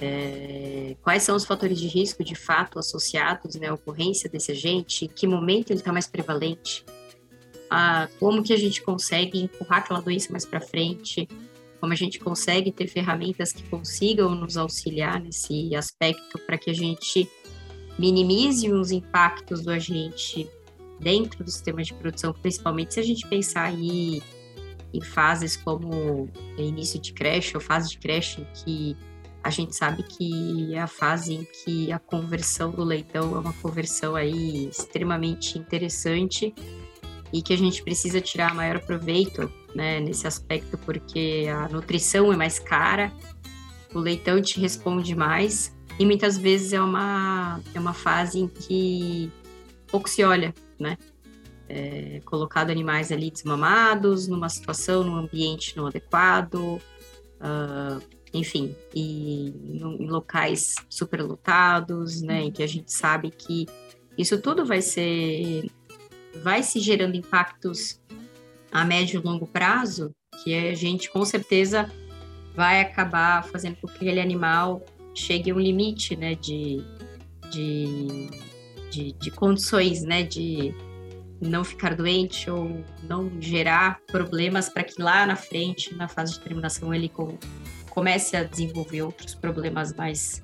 é, 0.01 0.97
quais 1.03 1.23
são 1.23 1.37
os 1.37 1.45
fatores 1.45 1.79
de 1.79 1.87
risco 1.87 2.25
de 2.25 2.35
fato 2.35 2.79
associados 2.79 3.55
né, 3.55 3.69
à 3.69 3.75
ocorrência 3.75 4.29
desse 4.29 4.53
agente, 4.53 5.05
em 5.05 5.09
que 5.09 5.27
momento 5.27 5.71
ele 5.71 5.79
está 5.79 5.93
mais 5.93 6.07
prevalente, 6.07 6.85
a, 7.71 8.09
como 8.19 8.43
que 8.43 8.53
a 8.53 8.57
gente 8.57 8.83
consegue 8.83 9.43
empurrar 9.43 9.79
aquela 9.79 10.01
doença 10.01 10.33
mais 10.33 10.45
para 10.45 10.61
frente, 10.61 11.29
como 11.81 11.93
a 11.93 11.97
gente 11.97 12.19
consegue 12.19 12.71
ter 12.71 12.87
ferramentas 12.87 13.53
que 13.53 13.63
consigam 13.69 14.35
nos 14.35 14.57
auxiliar 14.57 15.21
nesse 15.21 15.75
aspecto 15.75 16.39
para 16.47 16.59
que 16.59 16.71
a 16.71 16.75
gente 16.75 17.29
minimize 17.99 18.71
os 18.73 18.91
impactos 18.91 19.63
do 19.63 19.71
agente 19.71 20.49
dentro 21.01 21.45
do 21.45 21.51
sistema 21.51 21.83
de 21.83 21.93
produção, 21.95 22.33
principalmente 22.33 22.95
se 22.95 23.01
a 23.01 23.03
gente 23.03 23.27
pensar 23.27 23.65
aí 23.65 24.23
em 24.93 25.01
fases 25.01 25.57
como 25.57 26.29
início 26.57 27.01
de 27.01 27.13
creche 27.13 27.57
ou 27.57 27.61
fase 27.61 27.91
de 27.91 27.99
creche, 27.99 28.47
que 28.55 28.97
a 29.43 29.51
gente 29.51 29.75
sabe 29.75 30.03
que 30.05 30.75
é 30.75 30.81
a 30.81 30.87
fase 30.87 31.35
em 31.35 31.45
que 31.45 31.91
a 31.91 31.99
conversão 31.99 32.71
do 32.71 32.85
leitão 32.85 33.35
é 33.35 33.39
uma 33.39 33.53
conversão 33.55 34.15
aí 34.15 34.69
extremamente 34.69 35.59
interessante 35.59 36.55
e 37.33 37.43
que 37.43 37.53
a 37.53 37.59
gente 37.59 37.83
precisa 37.83 38.21
tirar 38.21 38.55
maior 38.55 38.79
proveito 38.81 39.51
né, 39.75 39.99
nesse 39.99 40.27
aspecto, 40.27 40.79
porque 40.79 41.47
a 41.53 41.69
nutrição 41.69 42.33
é 42.33 42.37
mais 42.37 42.59
cara, 42.59 43.11
o 43.93 43.99
leitão 43.99 44.41
te 44.41 44.61
responde 44.61 45.15
mais 45.15 45.75
e 45.99 46.05
muitas 46.05 46.39
vezes 46.39 46.73
é 46.73 46.81
uma, 46.81 47.61
é 47.75 47.81
uma 47.81 47.95
fase 47.95 48.39
em 48.39 48.49
que 48.49 49.31
pouco 49.89 50.09
se 50.09 50.23
olha, 50.23 50.55
né? 50.79 50.97
É, 51.75 52.21
colocado 52.27 52.69
animais 52.69 53.11
ali 53.11 53.31
desmamados, 53.31 54.29
numa 54.29 54.51
situação, 54.51 55.03
num 55.03 55.17
ambiente 55.17 55.75
não 55.75 55.87
adequado, 55.87 56.55
uh, 57.41 57.99
enfim, 58.35 58.77
e 58.95 59.49
em 59.73 60.07
locais 60.07 60.75
superlotados, 60.91 62.21
né, 62.21 62.43
em 62.43 62.51
que 62.53 62.63
a 62.63 62.67
gente 62.67 62.93
sabe 62.93 63.31
que 63.31 63.67
isso 64.19 64.39
tudo 64.39 64.67
vai 64.67 64.83
ser, 64.83 65.71
vai 66.43 66.63
se 66.63 66.79
gerando 66.79 67.17
impactos 67.17 67.99
a 68.71 68.85
médio 68.85 69.19
e 69.19 69.25
longo 69.25 69.47
prazo, 69.47 70.15
que 70.45 70.55
a 70.55 70.75
gente 70.75 71.11
com 71.11 71.25
certeza 71.25 71.91
vai 72.55 72.83
acabar 72.83 73.45
fazendo 73.45 73.77
com 73.77 73.89
que 73.89 73.97
aquele 73.97 74.21
animal 74.21 74.85
chegue 75.15 75.51
a 75.51 75.55
um 75.55 75.59
limite, 75.59 76.17
né, 76.17 76.35
de, 76.35 76.85
de, 77.51 78.29
de, 78.91 79.13
de 79.13 79.31
condições, 79.31 80.03
né, 80.03 80.23
de 80.23 80.75
não 81.49 81.65
ficar 81.65 81.95
doente 81.95 82.49
ou 82.49 82.85
não 83.03 83.31
gerar 83.41 84.01
problemas 84.07 84.69
para 84.69 84.85
que 84.85 85.01
lá 85.03 85.27
na 85.27 85.37
frente, 85.37 85.95
na 85.95 86.07
fase 86.07 86.35
de 86.35 86.41
terminação, 86.41 86.95
ele 86.95 87.09
com, 87.09 87.37
comece 87.91 88.37
a 88.37 88.45
desenvolver 88.45 89.03
outros 89.03 89.35
problemas 89.35 89.93
mais 89.95 90.43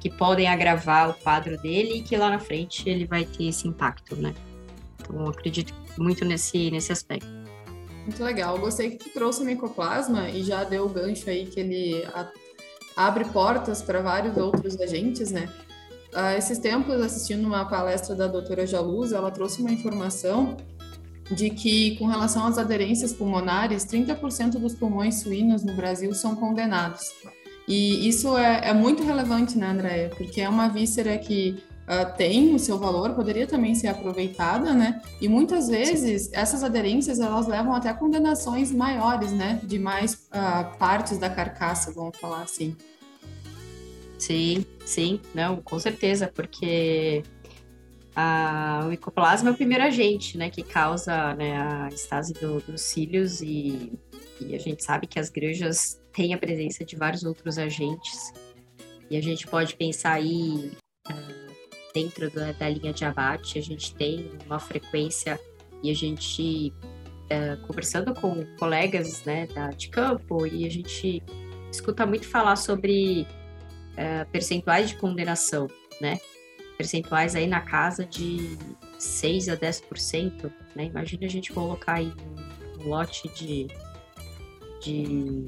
que 0.00 0.10
podem 0.10 0.46
agravar 0.46 1.10
o 1.10 1.14
quadro 1.14 1.56
dele 1.58 1.98
e 1.98 2.02
que 2.02 2.16
lá 2.16 2.30
na 2.30 2.38
frente 2.38 2.88
ele 2.88 3.04
vai 3.06 3.24
ter 3.24 3.48
esse 3.48 3.66
impacto, 3.66 4.14
né? 4.14 4.34
Então, 5.00 5.26
acredito 5.26 5.74
muito 5.96 6.24
nesse, 6.24 6.70
nesse 6.70 6.92
aspecto. 6.92 7.26
Muito 8.02 8.22
legal. 8.22 8.58
Gostei 8.58 8.90
que 8.90 8.98
tu 8.98 9.10
trouxe 9.10 9.42
o 9.42 9.44
micoplasma 9.44 10.28
e 10.28 10.42
já 10.42 10.64
deu 10.64 10.86
o 10.86 10.88
gancho 10.88 11.28
aí 11.28 11.46
que 11.46 11.60
ele 11.60 12.06
abre 12.96 13.24
portas 13.24 13.82
para 13.82 14.00
vários 14.00 14.36
outros 14.36 14.80
agentes, 14.80 15.30
né? 15.30 15.48
Uh, 16.14 16.38
esses 16.38 16.58
tempos, 16.58 17.00
assistindo 17.00 17.46
uma 17.46 17.66
palestra 17.66 18.14
da 18.14 18.26
doutora 18.26 18.66
Jaluz, 18.66 19.12
ela 19.12 19.30
trouxe 19.30 19.60
uma 19.60 19.70
informação 19.70 20.56
de 21.30 21.50
que, 21.50 21.96
com 21.96 22.06
relação 22.06 22.46
às 22.46 22.56
aderências 22.56 23.12
pulmonares, 23.12 23.84
30% 23.84 24.52
dos 24.52 24.74
pulmões 24.74 25.16
suínos 25.20 25.62
no 25.62 25.74
Brasil 25.74 26.14
são 26.14 26.34
condenados. 26.34 27.12
E 27.66 28.08
isso 28.08 28.36
é, 28.38 28.70
é 28.70 28.72
muito 28.72 29.02
relevante, 29.02 29.58
né, 29.58 29.68
Andréia? 29.68 30.10
Porque 30.16 30.40
é 30.40 30.48
uma 30.48 30.68
víscera 30.68 31.18
que 31.18 31.62
uh, 31.84 32.16
tem 32.16 32.54
o 32.54 32.58
seu 32.58 32.78
valor, 32.78 33.14
poderia 33.14 33.46
também 33.46 33.74
ser 33.74 33.88
aproveitada, 33.88 34.72
né? 34.72 35.02
E 35.20 35.28
muitas 35.28 35.68
vezes 35.68 36.30
essas 36.32 36.64
aderências 36.64 37.20
elas 37.20 37.46
levam 37.46 37.74
até 37.74 37.92
condenações 37.92 38.72
maiores, 38.72 39.32
né? 39.32 39.60
De 39.62 39.78
mais 39.78 40.14
uh, 40.14 40.78
partes 40.78 41.18
da 41.18 41.28
carcaça, 41.28 41.92
vamos 41.92 42.16
falar 42.16 42.40
assim. 42.40 42.74
Sim, 44.18 44.64
sim, 44.88 45.20
não, 45.34 45.60
com 45.60 45.78
certeza, 45.78 46.32
porque 46.34 47.22
a, 48.16 48.80
o 48.84 48.88
micoplasma 48.88 49.50
é 49.50 49.52
o 49.52 49.54
primeiro 49.54 49.84
agente, 49.84 50.38
né, 50.38 50.48
que 50.48 50.62
causa 50.62 51.34
né, 51.34 51.56
a 51.60 51.88
estase 51.88 52.32
do, 52.32 52.58
dos 52.60 52.80
cílios 52.80 53.42
e, 53.42 53.92
e 54.40 54.54
a 54.54 54.58
gente 54.58 54.82
sabe 54.82 55.06
que 55.06 55.18
as 55.18 55.28
granjas 55.28 56.00
têm 56.12 56.32
a 56.32 56.38
presença 56.38 56.86
de 56.86 56.96
vários 56.96 57.22
outros 57.22 57.58
agentes. 57.58 58.32
E 59.10 59.16
a 59.16 59.22
gente 59.22 59.46
pode 59.46 59.76
pensar 59.76 60.14
aí 60.14 60.72
uh, 61.10 61.52
dentro 61.92 62.30
da, 62.30 62.52
da, 62.52 62.68
linha 62.70 62.92
de 62.92 63.04
abate, 63.04 63.58
a 63.58 63.62
gente 63.62 63.94
tem 63.94 64.30
uma 64.46 64.58
frequência 64.58 65.38
e 65.82 65.90
a 65.90 65.94
gente 65.94 66.72
uh, 67.24 67.66
conversando 67.66 68.14
com 68.14 68.42
colegas 68.58 69.22
né, 69.24 69.46
da, 69.48 69.68
de 69.68 69.90
campo 69.90 70.46
e 70.46 70.66
a 70.66 70.70
gente 70.70 71.22
escuta 71.70 72.06
muito 72.06 72.26
falar 72.26 72.56
sobre 72.56 73.26
uh, 73.98 74.30
percentuais 74.30 74.90
de 74.90 74.96
condenação, 74.96 75.66
né? 76.00 76.18
Percentuais 76.76 77.34
aí 77.34 77.46
na 77.46 77.60
casa 77.60 78.06
de 78.06 78.56
6 78.98 79.48
a 79.48 79.56
10%, 79.56 80.50
né? 80.74 80.84
Imagina 80.84 81.26
a 81.26 81.30
gente 81.30 81.52
colocar 81.52 81.94
aí 81.94 82.12
um, 82.80 82.88
lote 82.88 83.28
de, 83.34 83.66
de, 84.80 85.46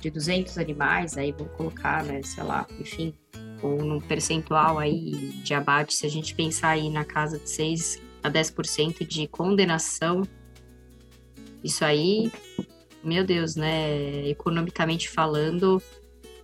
de 0.00 0.10
200 0.10 0.56
animais, 0.56 1.18
aí 1.18 1.30
vou 1.30 1.46
colocar, 1.48 2.02
né, 2.02 2.22
sei 2.22 2.42
lá, 2.42 2.66
enfim, 2.80 3.14
ou 3.62 3.84
num 3.84 4.00
percentual 4.00 4.78
aí 4.78 5.28
de 5.44 5.52
abate, 5.52 5.94
se 5.94 6.06
a 6.06 6.08
gente 6.08 6.34
pensar 6.34 6.70
aí 6.70 6.88
na 6.88 7.04
casa 7.04 7.38
de 7.38 7.48
6 7.50 8.00
a 8.22 8.30
10% 8.30 9.06
de 9.06 9.28
condenação, 9.28 10.22
isso 11.62 11.84
aí, 11.84 12.32
meu 13.02 13.24
Deus, 13.24 13.56
né, 13.56 14.26
economicamente 14.28 15.08
falando, 15.08 15.82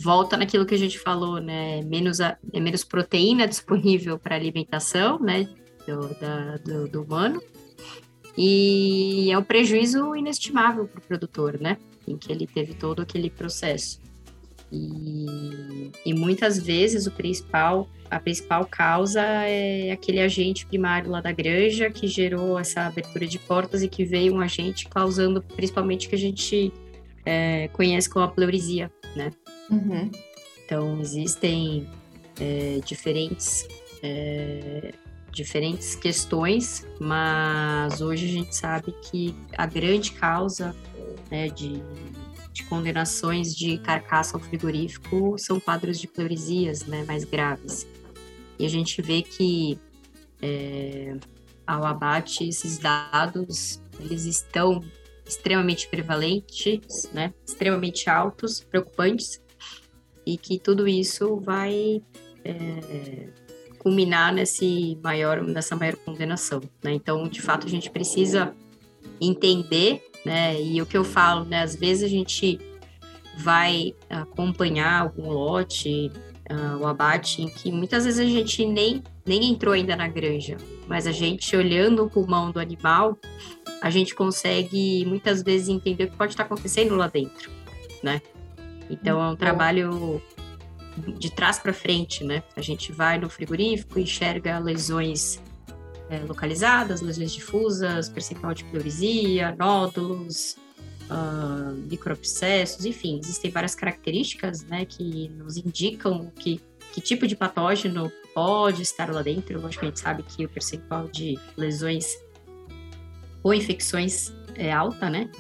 volta 0.01 0.37
naquilo 0.37 0.65
que 0.65 0.75
a 0.75 0.79
gente 0.79 0.99
falou, 0.99 1.41
né? 1.41 1.83
Menos, 1.83 2.21
a, 2.21 2.37
é 2.53 2.61
menos 2.61 2.85
proteína 2.85 3.47
disponível 3.47 4.19
para 4.19 4.35
alimentação, 4.35 5.19
né? 5.19 5.49
Do, 5.87 6.21
da, 6.21 6.57
do, 6.59 6.89
do, 6.89 7.03
humano. 7.03 7.43
E 8.37 9.31
é 9.31 9.39
um 9.39 9.43
prejuízo 9.43 10.15
inestimável 10.15 10.87
para 10.87 10.99
o 10.99 11.03
produtor, 11.03 11.59
né? 11.61 11.77
Em 12.07 12.17
que 12.17 12.33
ele 12.33 12.47
teve 12.47 12.75
todo 12.75 13.03
aquele 13.03 13.29
processo. 13.29 14.01
E, 14.73 15.91
e 16.07 16.15
muitas 16.15 16.57
vezes 16.59 17.07
o 17.07 17.11
principal, 17.11 17.89
a 18.09 18.21
principal 18.21 18.65
causa 18.67 19.21
é 19.21 19.91
aquele 19.91 20.21
agente 20.21 20.65
primário 20.65 21.11
lá 21.11 21.21
da 21.21 21.33
granja 21.33 21.91
que 21.91 22.07
gerou 22.07 22.59
essa 22.59 22.83
abertura 22.83 23.27
de 23.27 23.39
portas 23.39 23.83
e 23.83 23.89
que 23.89 24.05
veio 24.05 24.35
um 24.35 24.41
agente 24.41 24.89
causando 24.89 25.43
principalmente 25.43 26.07
o 26.07 26.11
que 26.11 26.15
a 26.15 26.19
gente 26.19 26.73
é, 27.27 27.69
conhece 27.69 28.09
como 28.09 28.25
a 28.25 28.29
pleurisia, 28.29 28.93
né? 29.17 29.33
Uhum. 29.71 30.11
Então, 30.65 31.01
existem 31.01 31.89
é, 32.41 32.81
diferentes, 32.85 33.67
é, 34.03 34.93
diferentes 35.33 35.95
questões, 35.95 36.87
mas 37.01 38.01
hoje 38.01 38.27
a 38.27 38.33
gente 38.33 38.57
sabe 38.57 38.95
que 39.03 39.35
a 39.57 39.67
grande 39.67 40.13
causa 40.13 40.75
né, 41.31 41.49
de, 41.49 41.83
de 42.53 42.65
condenações 42.65 43.55
de 43.55 43.79
carcaça 43.79 44.37
ao 44.37 44.41
frigorífico 44.43 45.37
são 45.39 45.61
quadros 45.61 45.99
de 45.99 46.09
pleurisias 46.09 46.85
né, 46.87 47.05
mais 47.05 47.25
graves. 47.25 47.87
E 48.59 48.67
a 48.67 48.69
gente 48.69 49.01
vê 49.01 49.23
que 49.23 49.79
é, 50.43 51.17
ao 51.67 51.85
abate 51.85 52.49
esses 52.49 52.79
dados 52.79 53.81
eles 53.99 54.25
estão 54.25 54.83
extremamente 55.27 55.89
prevalentes, 55.89 57.09
né, 57.13 57.33
extremamente 57.47 58.11
altos, 58.11 58.61
preocupantes, 58.61 59.41
e 60.31 60.37
que 60.37 60.61
tudo 60.61 60.87
isso 60.87 61.37
vai 61.37 62.01
é, 62.45 63.29
culminar 63.81 64.33
nesse 64.33 64.97
maior, 65.03 65.43
nessa 65.43 65.75
maior 65.75 65.97
condenação. 65.97 66.61
Né? 66.85 66.93
Então, 66.93 67.27
de 67.27 67.43
fato, 67.43 67.67
a 67.67 67.71
gente 67.71 67.91
precisa 67.91 68.55
entender, 69.21 70.01
né? 70.25 70.63
E 70.63 70.81
o 70.81 70.87
que 70.87 70.97
eu 70.97 71.05
falo, 71.05 71.45
né? 71.45 71.63
Às 71.63 71.75
vezes 71.75 72.05
a 72.05 72.09
gente 72.09 72.61
vai 73.37 73.95
acompanhar 74.09 75.03
algum 75.03 75.31
lote, 75.31 76.13
uh, 76.51 76.79
o 76.81 76.87
abate, 76.87 77.43
em 77.43 77.49
que 77.49 77.73
muitas 77.73 78.05
vezes 78.05 78.21
a 78.21 78.25
gente 78.25 78.65
nem, 78.65 79.03
nem 79.27 79.51
entrou 79.51 79.75
ainda 79.75 79.97
na 79.97 80.07
granja, 80.07 80.57
mas 80.87 81.07
a 81.07 81.13
gente 81.13 81.57
olhando 81.57 82.05
o 82.05 82.11
pulmão 82.11 82.53
do 82.53 82.61
animal, 82.61 83.19
a 83.81 83.91
gente 83.91 84.15
consegue 84.15 85.05
muitas 85.07 85.43
vezes 85.43 85.69
entender 85.69 86.05
o 86.05 86.11
que 86.11 86.17
pode 86.17 86.35
estar 86.35 86.45
acontecendo 86.45 86.95
lá 86.95 87.09
dentro, 87.09 87.51
né? 88.03 88.21
Então 88.91 89.23
é 89.23 89.29
um 89.29 89.37
trabalho 89.37 90.21
de 91.19 91.31
trás 91.31 91.59
para 91.59 91.73
frente, 91.73 92.25
né? 92.25 92.43
A 92.57 92.61
gente 92.61 92.93
vai 92.93 93.19
no 93.19 93.31
frigorífico, 93.31 93.99
enxerga 93.99 94.59
lesões 94.59 95.41
é, 96.11 96.19
localizadas, 96.19 97.01
lesões 97.01 97.33
difusas, 97.33 98.09
percentual 98.09 98.53
de 98.53 98.65
pleuresia, 98.65 99.55
nódulos, 99.57 100.57
uh, 101.11 101.73
microabscessos, 101.89 102.85
enfim, 102.85 103.21
existem 103.23 103.51
várias 103.51 103.75
características, 103.75 104.65
né, 104.65 104.85
que 104.85 105.29
nos 105.31 105.57
indicam 105.57 106.33
que, 106.37 106.61
que 106.93 107.01
tipo 107.01 107.27
de 107.27 107.37
patógeno 107.37 108.11
pode 108.35 108.83
estar 108.83 109.13
lá 109.13 109.23
dentro. 109.23 109.61
Lógico 109.61 109.81
que 109.81 109.87
a 109.87 109.89
gente 109.89 110.01
sabe 110.01 110.23
que 110.23 110.45
o 110.45 110.49
percentual 110.49 111.09
de 111.09 111.39
lesões 111.57 112.17
ou 113.43 113.55
infecções 113.55 114.33
é 114.55 114.71
alta, 114.73 115.09
né? 115.09 115.31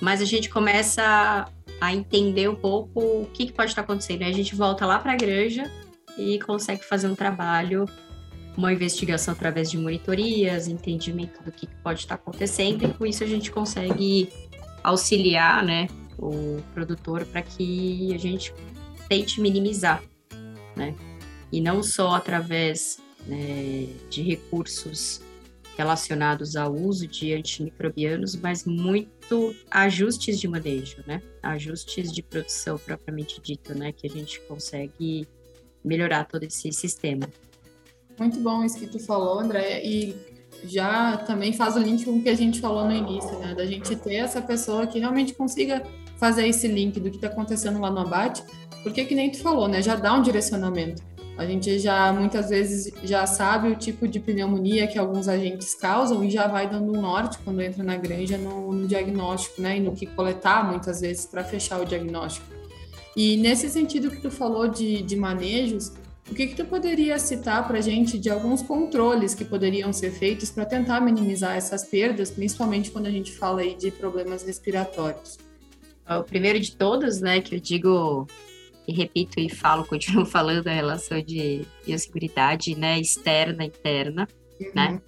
Mas 0.00 0.20
a 0.20 0.24
gente 0.24 0.48
começa 0.48 1.46
a 1.80 1.94
entender 1.94 2.48
um 2.48 2.54
pouco 2.54 3.00
o 3.00 3.30
que, 3.32 3.46
que 3.46 3.52
pode 3.52 3.70
estar 3.70 3.82
acontecendo. 3.82 4.22
Aí 4.22 4.30
a 4.30 4.34
gente 4.34 4.54
volta 4.54 4.86
lá 4.86 4.98
para 4.98 5.12
a 5.12 5.16
granja 5.16 5.70
e 6.16 6.38
consegue 6.40 6.84
fazer 6.84 7.08
um 7.08 7.14
trabalho, 7.14 7.84
uma 8.56 8.72
investigação 8.72 9.32
através 9.32 9.70
de 9.70 9.78
monitorias, 9.78 10.66
entendimento 10.66 11.42
do 11.42 11.52
que, 11.52 11.66
que 11.66 11.76
pode 11.76 12.00
estar 12.00 12.16
acontecendo, 12.16 12.84
e 12.84 12.92
com 12.92 13.06
isso 13.06 13.22
a 13.22 13.26
gente 13.26 13.50
consegue 13.50 14.28
auxiliar 14.82 15.64
né, 15.64 15.86
o 16.18 16.60
produtor 16.74 17.24
para 17.24 17.42
que 17.42 18.12
a 18.12 18.18
gente 18.18 18.52
tente 19.08 19.40
minimizar, 19.40 20.02
né? 20.74 20.94
E 21.50 21.60
não 21.60 21.82
só 21.82 22.14
através 22.14 22.98
né, 23.26 23.86
de 24.10 24.22
recursos 24.22 25.22
relacionados 25.78 26.56
ao 26.56 26.74
uso 26.74 27.06
de 27.06 27.32
antimicrobianos, 27.32 28.34
mas 28.34 28.64
muito 28.64 29.54
ajustes 29.70 30.40
de 30.40 30.48
manejo, 30.48 31.04
né? 31.06 31.22
Ajustes 31.40 32.12
de 32.12 32.20
produção 32.20 32.76
propriamente 32.76 33.40
dito, 33.40 33.78
né? 33.78 33.92
Que 33.92 34.08
a 34.08 34.10
gente 34.10 34.40
consegue 34.40 35.24
melhorar 35.84 36.24
todo 36.24 36.42
esse 36.42 36.72
sistema. 36.72 37.28
Muito 38.18 38.40
bom 38.40 38.64
isso 38.64 38.76
que 38.76 38.88
tu 38.88 38.98
falou, 38.98 39.38
André. 39.38 39.80
E 39.84 40.16
já 40.64 41.16
também 41.18 41.52
faz 41.52 41.76
o 41.76 41.78
link 41.78 42.04
com 42.04 42.16
o 42.16 42.22
que 42.22 42.28
a 42.28 42.34
gente 42.34 42.60
falou 42.60 42.84
no 42.84 42.92
início, 42.92 43.38
né? 43.38 43.54
Da 43.54 43.64
gente 43.64 43.94
ter 43.94 44.16
essa 44.16 44.42
pessoa 44.42 44.84
que 44.84 44.98
realmente 44.98 45.32
consiga 45.32 45.86
fazer 46.16 46.48
esse 46.48 46.66
link 46.66 46.98
do 46.98 47.08
que 47.08 47.18
está 47.18 47.28
acontecendo 47.28 47.78
lá 47.80 47.88
no 47.88 48.00
abate, 48.00 48.42
porque 48.82 49.04
que 49.04 49.14
nem 49.14 49.30
tu 49.30 49.38
falou, 49.38 49.68
né? 49.68 49.80
Já 49.80 49.94
dá 49.94 50.12
um 50.12 50.22
direcionamento. 50.22 51.04
A 51.38 51.46
gente 51.46 51.78
já 51.78 52.12
muitas 52.12 52.50
vezes 52.50 52.92
já 53.04 53.24
sabe 53.24 53.68
o 53.68 53.76
tipo 53.76 54.08
de 54.08 54.18
pneumonia 54.18 54.88
que 54.88 54.98
alguns 54.98 55.28
agentes 55.28 55.72
causam 55.72 56.24
e 56.24 56.30
já 56.32 56.48
vai 56.48 56.68
dando 56.68 56.92
um 56.92 57.00
norte 57.00 57.38
quando 57.44 57.60
entra 57.60 57.84
na 57.84 57.96
granja 57.96 58.36
no, 58.36 58.72
no 58.72 58.88
diagnóstico, 58.88 59.62
né? 59.62 59.76
E 59.76 59.80
no 59.80 59.94
que 59.94 60.04
coletar 60.04 60.68
muitas 60.68 61.00
vezes 61.00 61.26
para 61.26 61.44
fechar 61.44 61.80
o 61.80 61.84
diagnóstico. 61.84 62.44
E 63.16 63.36
nesse 63.36 63.68
sentido 63.70 64.10
que 64.10 64.20
tu 64.20 64.32
falou 64.32 64.66
de, 64.66 65.00
de 65.02 65.14
manejos, 65.14 65.92
o 66.28 66.34
que, 66.34 66.48
que 66.48 66.56
tu 66.56 66.64
poderia 66.64 67.16
citar 67.20 67.68
para 67.68 67.78
a 67.78 67.80
gente 67.80 68.18
de 68.18 68.28
alguns 68.28 68.60
controles 68.60 69.32
que 69.32 69.44
poderiam 69.44 69.92
ser 69.92 70.10
feitos 70.10 70.50
para 70.50 70.66
tentar 70.66 71.00
minimizar 71.00 71.56
essas 71.56 71.84
perdas, 71.84 72.32
principalmente 72.32 72.90
quando 72.90 73.06
a 73.06 73.12
gente 73.12 73.30
fala 73.30 73.60
aí 73.60 73.76
de 73.76 73.92
problemas 73.92 74.42
respiratórios? 74.42 75.38
O 76.08 76.24
primeiro 76.24 76.58
de 76.58 76.74
todos, 76.74 77.20
né, 77.20 77.40
que 77.40 77.54
eu 77.54 77.60
digo 77.60 78.26
e 78.88 78.92
repito 78.92 79.38
e 79.38 79.50
falo, 79.50 79.84
continuo 79.86 80.24
falando 80.24 80.66
a 80.66 80.72
relação 80.72 81.20
de 81.20 81.66
biosseguridade, 81.84 82.74
né, 82.74 82.98
externa 82.98 83.64
e 83.64 83.68
interna, 83.68 84.26
uhum. 84.58 84.72
né? 84.74 85.02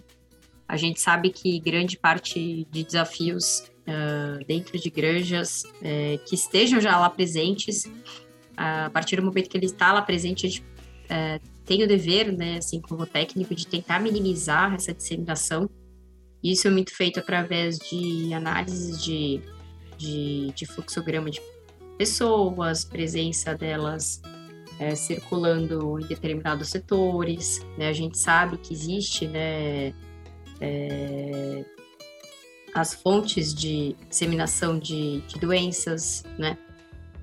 A 0.68 0.76
gente 0.76 1.00
sabe 1.00 1.30
que 1.30 1.58
grande 1.58 1.98
parte 1.98 2.68
de 2.70 2.84
desafios 2.84 3.64
uh, 3.88 4.44
dentro 4.46 4.78
de 4.78 4.88
granjas 4.88 5.64
uh, 5.64 6.24
que 6.24 6.36
estejam 6.36 6.80
já 6.80 6.96
lá 6.96 7.10
presentes, 7.10 7.86
uh, 7.86 8.86
a 8.86 8.90
partir 8.90 9.16
do 9.16 9.22
momento 9.22 9.48
que 9.48 9.56
ele 9.56 9.66
está 9.66 9.92
lá 9.92 10.00
presente, 10.00 10.46
a 10.46 10.48
gente 10.48 10.62
uh, 10.62 11.40
tem 11.64 11.82
o 11.82 11.88
dever, 11.88 12.30
né, 12.30 12.58
assim 12.58 12.80
como 12.80 13.04
técnico, 13.04 13.52
de 13.52 13.66
tentar 13.66 13.98
minimizar 13.98 14.74
essa 14.74 14.94
disseminação. 14.94 15.68
Isso 16.42 16.68
é 16.68 16.70
muito 16.70 16.94
feito 16.94 17.18
através 17.18 17.76
de 17.76 18.32
análises 18.32 19.02
de, 19.02 19.40
de, 19.98 20.52
de 20.52 20.66
fluxograma 20.66 21.30
de 21.30 21.40
pessoas, 22.00 22.82
presença 22.82 23.54
delas 23.54 24.22
é, 24.78 24.94
circulando 24.94 26.00
em 26.00 26.06
determinados 26.06 26.70
setores, 26.70 27.60
né? 27.76 27.88
A 27.88 27.92
gente 27.92 28.16
sabe 28.16 28.56
que 28.56 28.72
existe, 28.72 29.28
né, 29.28 29.92
é, 30.62 31.62
as 32.72 32.94
fontes 32.94 33.52
de 33.52 33.94
disseminação 34.08 34.78
de, 34.78 35.20
de 35.28 35.38
doenças, 35.38 36.24
né? 36.38 36.56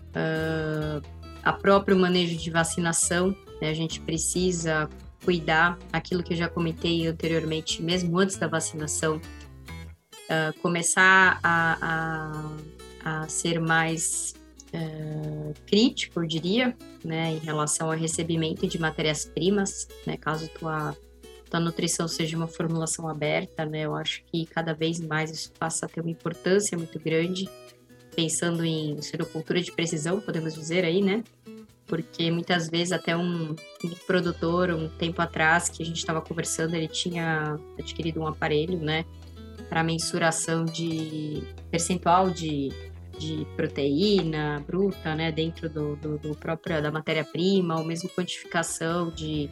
Uh, 0.10 1.02
a 1.42 1.54
próprio 1.54 1.98
manejo 1.98 2.38
de 2.38 2.52
vacinação, 2.52 3.36
né? 3.60 3.72
A 3.72 3.74
gente 3.74 4.00
precisa 4.02 4.88
cuidar 5.26 5.80
aquilo 5.92 6.22
que 6.22 6.34
eu 6.34 6.38
já 6.38 6.48
comentei 6.48 7.08
anteriormente, 7.08 7.82
mesmo 7.82 8.20
antes 8.20 8.38
da 8.38 8.48
vacinação, 8.48 9.16
uh, 9.16 10.60
começar 10.62 11.40
a, 11.42 12.54
a, 13.04 13.22
a 13.24 13.28
ser 13.28 13.60
mais 13.60 14.37
é, 14.74 15.54
crítico, 15.66 16.22
eu 16.22 16.28
diria, 16.28 16.76
né, 17.04 17.32
em 17.32 17.40
relação 17.40 17.90
ao 17.90 17.98
recebimento 17.98 18.68
de 18.68 18.80
matérias-primas, 18.80 19.88
né, 20.06 20.18
caso 20.18 20.50
tua, 20.50 20.96
tua 21.50 21.60
nutrição 21.60 22.08
seja 22.08 22.36
uma 22.36 22.48
formulação 22.48 23.08
aberta, 23.08 23.66
né, 23.66 23.86
eu 23.86 23.96
acho 23.96 24.24
que 24.26 24.46
cada 24.46 24.74
vez 24.74 25.00
mais 25.00 25.32
isso 25.32 25.52
passa 25.58 25.86
a 25.86 25.90
ter 25.90 26.02
uma 26.02 26.12
importância 26.12 26.78
muito 26.78 27.00
grande, 27.00 27.50
pensando 28.16 28.66
em 28.66 29.02
sericultura 29.02 29.62
de 29.62 29.72
precisão, 29.72 30.20
podemos 30.20 30.54
dizer 30.54 30.84
aí, 30.84 31.02
né, 31.02 31.24
porque 31.86 32.30
muitas 32.30 32.70
vezes 32.70 32.92
até 32.92 33.16
um, 33.16 33.56
um 33.84 33.90
produtor, 34.06 34.72
um 34.72 34.90
tempo 34.90 35.22
atrás, 35.22 35.70
que 35.70 35.82
a 35.82 35.86
gente 35.86 35.98
estava 35.98 36.22
conversando, 36.22 36.76
ele 36.76 36.90
tinha 36.90 37.58
adquirido 37.80 38.20
um 38.20 38.28
aparelho, 38.28 38.78
né, 38.78 39.06
para 39.70 39.84
mensuração 39.84 40.66
de 40.66 41.44
percentual 41.70 42.30
de 42.30 42.70
de 43.18 43.46
proteína 43.56 44.64
bruta, 44.66 45.16
né, 45.16 45.32
dentro 45.32 45.70
do, 45.70 45.96
do, 45.96 46.18
do 46.18 46.36
próprio 46.36 46.82
da 46.82 46.92
matéria-prima, 46.92 47.78
ou 47.78 47.84
mesmo 47.84 48.10
quantificação 48.10 49.10
de 49.10 49.50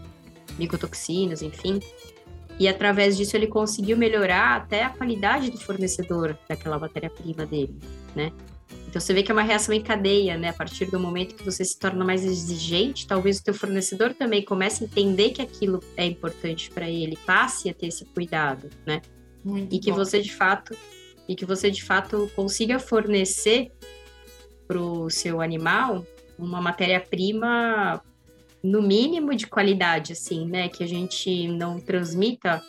micotoxinas, 0.57 1.41
enfim. 1.41 1.79
E 2.57 2.67
através 2.67 3.17
disso 3.17 3.35
ele 3.35 3.47
conseguiu 3.47 3.97
melhorar 3.97 4.55
até 4.55 4.83
a 4.83 4.89
qualidade 4.89 5.51
do 5.51 5.57
fornecedor 5.57 6.37
daquela 6.47 6.79
matéria-prima 6.79 7.45
dele, 7.45 7.75
né? 8.15 8.31
Então 8.87 9.01
você 9.01 9.13
vê 9.13 9.21
que 9.23 9.29
é 9.29 9.33
uma 9.33 9.41
reação 9.41 9.75
em 9.75 9.81
cadeia, 9.81 10.37
né? 10.37 10.49
A 10.49 10.53
partir 10.53 10.85
do 10.85 10.97
momento 10.97 11.35
que 11.35 11.43
você 11.43 11.65
se 11.65 11.77
torna 11.77 12.05
mais 12.05 12.23
exigente, 12.23 13.05
talvez 13.05 13.39
o 13.39 13.43
teu 13.43 13.53
fornecedor 13.53 14.13
também 14.13 14.41
comece 14.41 14.83
a 14.83 14.87
entender 14.87 15.31
que 15.31 15.41
aquilo 15.41 15.81
é 15.97 16.05
importante 16.05 16.71
para 16.71 16.89
ele, 16.89 17.17
passe 17.25 17.69
a 17.69 17.73
ter 17.73 17.87
esse 17.87 18.05
cuidado, 18.05 18.69
né? 18.85 19.01
Muito 19.43 19.75
e 19.75 19.79
que 19.79 19.91
bom. 19.91 19.97
você 19.97 20.21
de 20.21 20.33
fato 20.33 20.75
e 21.27 21.35
que 21.35 21.45
você 21.45 21.71
de 21.71 21.83
fato 21.83 22.29
consiga 22.35 22.79
fornecer 22.79 23.71
para 24.67 24.79
o 24.79 25.09
seu 25.09 25.41
animal 25.41 26.05
uma 26.37 26.61
matéria-prima 26.61 28.01
no 28.63 28.81
mínimo 28.81 29.35
de 29.35 29.45
qualidade, 29.47 30.13
assim, 30.13 30.47
né? 30.47 30.67
Que 30.69 30.83
a 30.83 30.87
gente 30.87 31.47
não 31.47 31.79
transmita. 31.79 32.61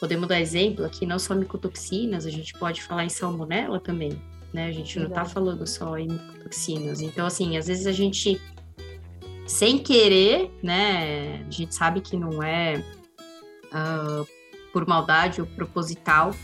Podemos 0.00 0.26
dar 0.26 0.40
exemplo 0.40 0.84
aqui, 0.84 1.06
não 1.06 1.18
só 1.18 1.34
micotoxinas, 1.34 2.26
a 2.26 2.30
gente 2.30 2.54
pode 2.54 2.82
falar 2.82 3.04
em 3.04 3.08
salmonela 3.08 3.78
também, 3.78 4.20
né? 4.52 4.66
A 4.66 4.72
gente 4.72 4.98
não 4.98 5.08
está 5.08 5.24
falando 5.24 5.66
só 5.66 5.96
em 5.96 6.08
micotoxinas. 6.08 7.00
Então, 7.02 7.26
assim, 7.26 7.56
às 7.56 7.66
vezes 7.66 7.86
a 7.86 7.92
gente, 7.92 8.40
sem 9.46 9.78
querer, 9.78 10.50
né? 10.62 11.44
A 11.46 11.50
gente 11.50 11.74
sabe 11.74 12.00
que 12.00 12.16
não 12.16 12.42
é 12.42 12.82
uh, 13.68 14.26
por 14.72 14.88
maldade 14.88 15.40
ou 15.40 15.46
proposital, 15.46 16.34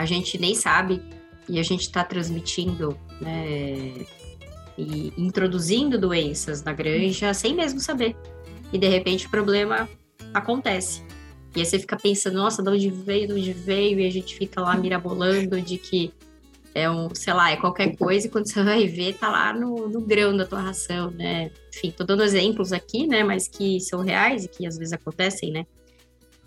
a 0.00 0.06
gente 0.06 0.38
nem 0.38 0.54
sabe 0.54 1.02
e 1.48 1.58
a 1.58 1.62
gente 1.62 1.82
está 1.82 2.02
transmitindo 2.02 2.96
né, 3.20 4.06
e 4.78 5.12
introduzindo 5.16 5.98
doenças 5.98 6.62
na 6.62 6.72
granja 6.72 7.34
sem 7.34 7.54
mesmo 7.54 7.80
saber. 7.80 8.16
E 8.72 8.78
de 8.78 8.88
repente 8.88 9.26
o 9.26 9.30
problema 9.30 9.88
acontece. 10.32 11.02
E 11.54 11.60
aí 11.60 11.66
você 11.66 11.78
fica 11.78 11.96
pensando, 11.96 12.36
nossa, 12.36 12.62
de 12.62 12.70
onde 12.70 12.90
veio, 12.90 13.26
de 13.26 13.32
onde 13.34 13.52
veio? 13.52 14.00
E 14.00 14.06
a 14.06 14.10
gente 14.10 14.36
fica 14.36 14.60
lá 14.60 14.76
mirabolando 14.76 15.60
de 15.60 15.76
que 15.76 16.12
é 16.72 16.88
um, 16.88 17.12
sei 17.12 17.34
lá, 17.34 17.50
é 17.50 17.56
qualquer 17.56 17.96
coisa, 17.96 18.28
e 18.28 18.30
quando 18.30 18.46
você 18.46 18.62
vai 18.62 18.86
ver, 18.86 19.14
tá 19.14 19.28
lá 19.28 19.52
no, 19.52 19.88
no 19.88 20.00
grão 20.00 20.36
da 20.36 20.46
tua 20.46 20.60
ração, 20.60 21.10
né? 21.10 21.50
Enfim, 21.74 21.90
tô 21.90 22.04
dando 22.04 22.22
exemplos 22.22 22.72
aqui, 22.72 23.08
né? 23.08 23.24
Mas 23.24 23.48
que 23.48 23.80
são 23.80 24.00
reais 24.02 24.44
e 24.44 24.48
que 24.48 24.64
às 24.64 24.78
vezes 24.78 24.92
acontecem, 24.92 25.50
né? 25.50 25.66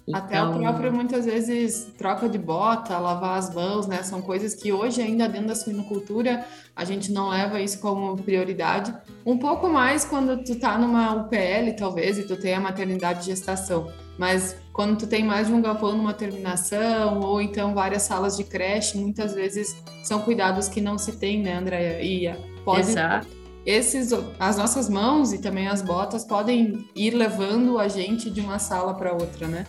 Então... 0.07 0.21
Até 0.21 0.43
o 0.43 0.49
então 0.49 0.61
próprio, 0.61 0.93
muitas 0.93 1.25
vezes, 1.25 1.91
troca 1.97 2.27
de 2.27 2.37
bota, 2.37 2.97
lavar 2.97 3.37
as 3.37 3.53
mãos, 3.53 3.87
né? 3.87 4.03
São 4.03 4.21
coisas 4.21 4.53
que 4.53 4.71
hoje, 4.71 5.01
ainda 5.01 5.29
dentro 5.29 5.47
da 5.47 5.55
suinocultura, 5.55 6.45
a 6.75 6.83
gente 6.83 7.11
não 7.11 7.29
leva 7.29 7.61
isso 7.61 7.79
como 7.79 8.15
prioridade. 8.17 8.93
Um 9.25 9.37
pouco 9.37 9.69
mais 9.69 10.03
quando 10.03 10.43
tu 10.43 10.59
tá 10.59 10.77
numa 10.77 11.13
UPL, 11.13 11.75
talvez, 11.77 12.17
e 12.17 12.23
tu 12.23 12.35
tem 12.35 12.53
a 12.53 12.59
maternidade 12.59 13.21
de 13.21 13.27
gestação. 13.27 13.91
Mas 14.17 14.57
quando 14.73 14.97
tu 14.97 15.07
tem 15.07 15.23
mais 15.23 15.47
de 15.47 15.53
um 15.53 15.61
galpão 15.61 15.95
numa 15.95 16.13
terminação, 16.13 17.21
ou 17.21 17.41
então 17.41 17.73
várias 17.73 18.01
salas 18.03 18.35
de 18.35 18.43
creche, 18.43 18.97
muitas 18.97 19.33
vezes 19.33 19.75
são 20.03 20.19
cuidados 20.19 20.67
que 20.67 20.81
não 20.81 20.97
se 20.97 21.13
tem, 21.13 21.41
né, 21.41 21.57
Andréia? 21.57 22.01
E 22.01 22.63
pode... 22.63 22.81
Exato 22.81 23.43
esses, 23.65 24.11
as 24.39 24.57
nossas 24.57 24.89
mãos 24.89 25.31
e 25.31 25.37
também 25.37 25.69
as 25.69 25.81
botas 25.81 26.25
podem 26.25 26.85
ir 26.93 27.11
levando 27.11 27.79
a 27.79 27.87
gente 27.87 28.29
de 28.29 28.41
uma 28.41 28.59
sala 28.59 28.93
para 28.93 29.13
outra, 29.13 29.47
né? 29.47 29.65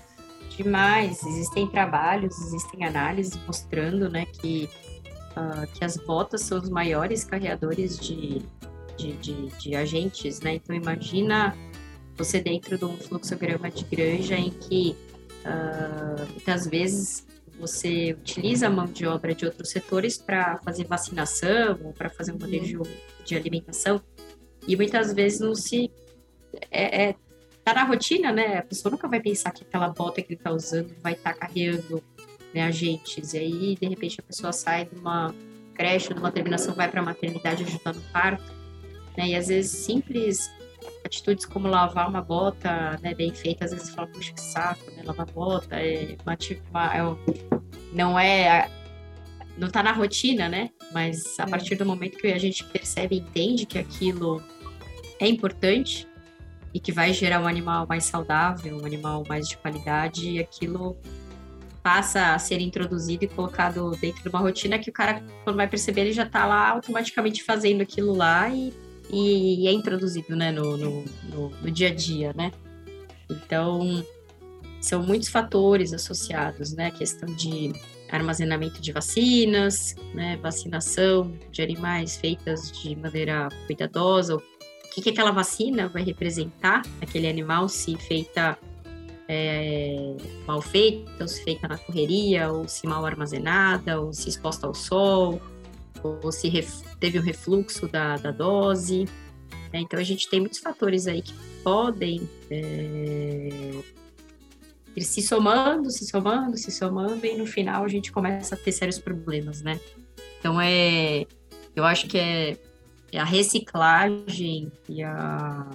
Demais. 0.56 1.24
Existem 1.24 1.68
trabalhos, 1.68 2.38
existem 2.38 2.84
análises 2.84 3.38
mostrando, 3.46 4.08
né, 4.08 4.24
que, 4.26 4.68
uh, 5.36 5.66
que 5.72 5.84
as 5.84 5.96
botas 5.96 6.42
são 6.42 6.58
os 6.58 6.68
maiores 6.68 7.24
carreadores 7.24 7.98
de, 7.98 8.42
de, 8.96 9.12
de, 9.14 9.46
de 9.58 9.74
agentes, 9.74 10.40
né? 10.40 10.54
Então 10.54 10.74
imagina 10.74 11.56
você 12.16 12.40
dentro 12.40 12.78
de 12.78 12.84
um 12.84 12.96
fluxograma 12.96 13.70
de 13.70 13.84
granja 13.84 14.36
em 14.36 14.50
que 14.50 14.96
uh, 15.44 16.30
muitas 16.30 16.66
vezes 16.66 17.26
você 17.58 18.12
utiliza 18.12 18.66
a 18.66 18.70
mão 18.70 18.86
de 18.86 19.06
obra 19.06 19.34
de 19.34 19.44
outros 19.44 19.70
setores 19.70 20.18
para 20.18 20.58
fazer 20.58 20.84
vacinação 20.86 21.78
ou 21.84 21.92
para 21.92 22.10
fazer 22.10 22.32
um 22.32 22.38
manejo 22.38 22.82
de 23.24 23.36
alimentação 23.36 24.00
e 24.66 24.76
muitas 24.76 25.12
vezes 25.12 25.40
não 25.40 25.54
se 25.54 25.90
é, 26.70 27.08
é, 27.08 27.14
tá 27.64 27.74
na 27.74 27.84
rotina, 27.84 28.30
né? 28.30 28.58
A 28.58 28.62
pessoa 28.62 28.92
nunca 28.92 29.08
vai 29.08 29.20
pensar 29.20 29.50
que 29.50 29.64
aquela 29.64 29.88
bota 29.88 30.20
que 30.20 30.32
ele 30.32 30.38
está 30.38 30.52
usando 30.52 30.94
vai 31.02 31.14
estar 31.14 31.32
tá 31.32 31.38
carregando 31.38 32.02
né, 32.52 32.62
agentes 32.62 33.32
e 33.32 33.38
aí 33.38 33.76
de 33.80 33.88
repente 33.88 34.20
a 34.20 34.22
pessoa 34.22 34.52
sai 34.52 34.84
de 34.84 34.96
uma 34.96 35.34
creche, 35.74 36.12
de 36.12 36.20
uma 36.20 36.30
terminação, 36.30 36.74
vai 36.74 36.88
para 36.88 37.00
a 37.00 37.04
maternidade 37.04 37.64
ajudar 37.64 37.94
no 37.94 38.00
parto, 38.12 38.52
né? 39.16 39.28
E 39.28 39.34
às 39.34 39.48
vezes 39.48 39.72
simples 39.72 40.52
atitudes 41.04 41.46
como 41.46 41.66
lavar 41.66 42.08
uma 42.08 42.20
bota 42.20 42.98
né, 43.02 43.14
bem 43.14 43.32
feita, 43.32 43.64
às 43.64 43.72
vezes 43.72 43.90
fala, 43.90 44.06
puxa, 44.08 44.32
que 44.32 44.40
saco, 44.40 44.90
né? 44.92 45.02
Lavar 45.04 45.26
bota 45.26 45.76
é, 45.76 46.16
uma, 46.24 46.36
uma, 46.70 46.96
é 46.96 47.00
não 47.92 48.18
é. 48.18 48.68
Não 49.56 49.70
tá 49.70 49.84
na 49.84 49.92
rotina, 49.92 50.48
né? 50.48 50.70
Mas 50.92 51.38
a 51.38 51.46
partir 51.46 51.76
do 51.76 51.86
momento 51.86 52.18
que 52.18 52.26
a 52.26 52.38
gente 52.38 52.64
percebe 52.64 53.14
e 53.14 53.18
entende 53.20 53.64
que 53.64 53.78
aquilo 53.78 54.42
é 55.20 55.28
importante 55.28 56.08
e 56.74 56.80
que 56.80 56.92
vai 56.92 57.12
gerar 57.14 57.40
um 57.40 57.46
animal 57.46 57.86
mais 57.88 58.04
saudável, 58.04 58.76
um 58.76 58.84
animal 58.84 59.22
mais 59.28 59.48
de 59.48 59.56
qualidade, 59.56 60.38
aquilo 60.38 60.96
passa 61.82 62.34
a 62.34 62.38
ser 62.38 62.60
introduzido 62.60 63.24
e 63.24 63.28
colocado 63.28 63.90
dentro 64.00 64.22
de 64.22 64.28
uma 64.28 64.40
rotina 64.40 64.78
que 64.78 64.90
o 64.90 64.92
cara, 64.92 65.22
quando 65.44 65.56
vai 65.56 65.68
perceber, 65.68 66.00
ele 66.00 66.12
já 66.12 66.24
está 66.24 66.44
lá 66.46 66.70
automaticamente 66.70 67.44
fazendo 67.44 67.82
aquilo 67.82 68.14
lá 68.14 68.48
e 68.48 68.72
e, 69.10 69.68
é 69.68 69.72
introduzido 69.72 70.34
né, 70.34 70.50
no, 70.50 70.76
no, 70.76 71.04
no, 71.24 71.50
no 71.50 71.70
dia 71.70 71.88
a 71.88 71.94
dia, 71.94 72.32
né? 72.34 72.52
Então, 73.30 74.04
são 74.80 75.02
muitos 75.02 75.28
fatores 75.28 75.92
associados, 75.92 76.72
né? 76.72 76.86
A 76.86 76.90
questão 76.90 77.32
de 77.34 77.72
armazenamento 78.10 78.80
de 78.80 78.92
vacinas, 78.92 79.94
né? 80.14 80.36
Vacinação 80.38 81.32
de 81.50 81.62
animais 81.62 82.16
feitas 82.16 82.70
de 82.70 82.94
maneira 82.96 83.48
cuidadosa. 83.66 84.36
O 84.36 84.42
que, 84.94 85.02
que 85.02 85.10
aquela 85.10 85.32
vacina 85.32 85.88
vai 85.88 86.04
representar 86.04 86.82
aquele 87.00 87.28
animal, 87.28 87.68
se 87.68 87.96
feita 87.96 88.56
é, 89.26 90.16
mal 90.46 90.62
feita, 90.62 91.22
ou 91.22 91.28
se 91.28 91.42
feita 91.42 91.66
na 91.66 91.76
correria, 91.76 92.52
ou 92.52 92.68
se 92.68 92.86
mal 92.86 93.04
armazenada, 93.04 94.00
ou 94.00 94.12
se 94.12 94.28
exposta 94.28 94.68
ao 94.68 94.74
sol, 94.74 95.42
ou 96.00 96.30
se 96.30 96.48
teve 97.00 97.18
um 97.18 97.22
refluxo 97.22 97.88
da, 97.88 98.16
da 98.16 98.30
dose. 98.30 99.06
Né? 99.72 99.80
Então, 99.80 99.98
a 99.98 100.04
gente 100.04 100.30
tem 100.30 100.38
muitos 100.38 100.60
fatores 100.60 101.08
aí 101.08 101.22
que 101.22 101.34
podem 101.64 102.28
é, 102.48 103.72
ir 104.94 105.02
se 105.02 105.22
somando, 105.22 105.90
se 105.90 106.06
somando, 106.06 106.56
se 106.56 106.70
somando, 106.70 107.26
e 107.26 107.36
no 107.36 107.46
final 107.46 107.84
a 107.84 107.88
gente 107.88 108.12
começa 108.12 108.54
a 108.54 108.58
ter 108.58 108.70
sérios 108.70 109.00
problemas, 109.00 109.60
né? 109.60 109.80
Então, 110.38 110.60
é, 110.60 111.26
eu 111.74 111.84
acho 111.84 112.06
que 112.06 112.16
é 112.16 112.56
a 113.18 113.24
reciclagem 113.24 114.72
e, 114.88 115.02
a, 115.02 115.70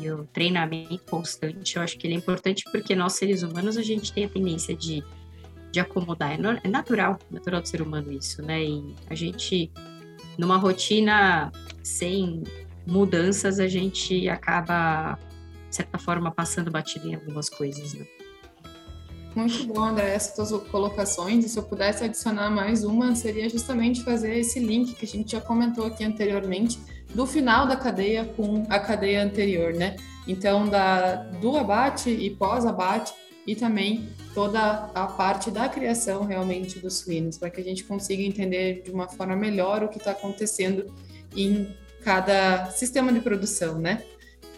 e 0.00 0.10
o 0.10 0.24
treinamento 0.32 1.02
constante, 1.08 1.76
eu 1.76 1.82
acho 1.82 1.98
que 1.98 2.06
ele 2.06 2.14
é 2.14 2.18
importante 2.18 2.64
porque 2.70 2.94
nós, 2.94 3.14
seres 3.14 3.42
humanos, 3.42 3.76
a 3.76 3.82
gente 3.82 4.12
tem 4.12 4.24
a 4.24 4.28
tendência 4.28 4.76
de 4.76 5.02
de 5.72 5.80
acomodar. 5.80 6.30
É, 6.32 6.36
é 6.62 6.68
natural, 6.68 7.18
natural 7.30 7.62
do 7.62 7.66
ser 7.66 7.80
humano 7.82 8.12
isso, 8.12 8.42
né? 8.42 8.62
E 8.62 8.94
a 9.08 9.14
gente, 9.14 9.72
numa 10.38 10.58
rotina 10.58 11.50
sem 11.82 12.44
mudanças, 12.86 13.58
a 13.58 13.66
gente 13.66 14.28
acaba, 14.28 15.18
de 15.68 15.76
certa 15.76 15.98
forma, 15.98 16.30
passando 16.30 16.70
batido 16.70 17.08
em 17.08 17.14
algumas 17.14 17.48
coisas, 17.48 17.94
né? 17.94 18.06
Muito 19.34 19.66
bom, 19.66 19.82
André, 19.82 20.14
essas 20.14 20.34
tuas 20.34 20.62
colocações. 20.68 21.44
E 21.44 21.48
se 21.48 21.58
eu 21.58 21.62
pudesse 21.62 22.04
adicionar 22.04 22.50
mais 22.50 22.84
uma, 22.84 23.14
seria 23.14 23.48
justamente 23.48 24.04
fazer 24.04 24.38
esse 24.38 24.60
link 24.60 24.94
que 24.94 25.04
a 25.04 25.08
gente 25.08 25.32
já 25.32 25.40
comentou 25.40 25.86
aqui 25.86 26.04
anteriormente, 26.04 26.78
do 27.14 27.26
final 27.26 27.66
da 27.66 27.76
cadeia 27.76 28.24
com 28.24 28.66
a 28.68 28.78
cadeia 28.78 29.22
anterior, 29.24 29.72
né? 29.72 29.96
Então, 30.26 30.68
da, 30.68 31.14
do 31.14 31.56
abate 31.56 32.10
e 32.10 32.30
pós-abate, 32.30 33.12
e 33.46 33.56
também 33.56 34.08
toda 34.34 34.90
a 34.94 35.06
parte 35.06 35.50
da 35.50 35.68
criação 35.68 36.24
realmente 36.24 36.78
dos 36.78 36.98
suínos, 36.98 37.38
para 37.38 37.50
que 37.50 37.60
a 37.60 37.64
gente 37.64 37.84
consiga 37.84 38.22
entender 38.22 38.82
de 38.82 38.90
uma 38.90 39.08
forma 39.08 39.34
melhor 39.34 39.82
o 39.82 39.88
que 39.88 39.98
está 39.98 40.12
acontecendo 40.12 40.86
em 41.36 41.74
cada 42.04 42.66
sistema 42.70 43.12
de 43.12 43.20
produção, 43.20 43.78
né? 43.78 44.04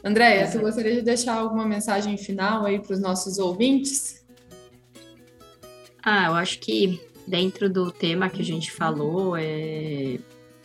Andréia, 0.02 0.46
você 0.46 0.58
gostaria 0.58 0.94
de 0.96 1.02
deixar 1.02 1.34
alguma 1.34 1.64
mensagem 1.64 2.16
final 2.18 2.66
aí 2.66 2.78
para 2.78 2.92
os 2.92 3.00
nossos 3.00 3.38
ouvintes? 3.38 4.23
Ah, 6.04 6.26
eu 6.26 6.34
acho 6.34 6.58
que 6.58 7.00
dentro 7.26 7.70
do 7.70 7.90
tema 7.90 8.28
que 8.28 8.42
a 8.42 8.44
gente 8.44 8.70
falou, 8.70 9.36
é... 9.36 10.18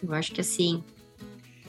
eu 0.03 0.13
acho 0.13 0.33
que 0.33 0.41
assim, 0.41 0.83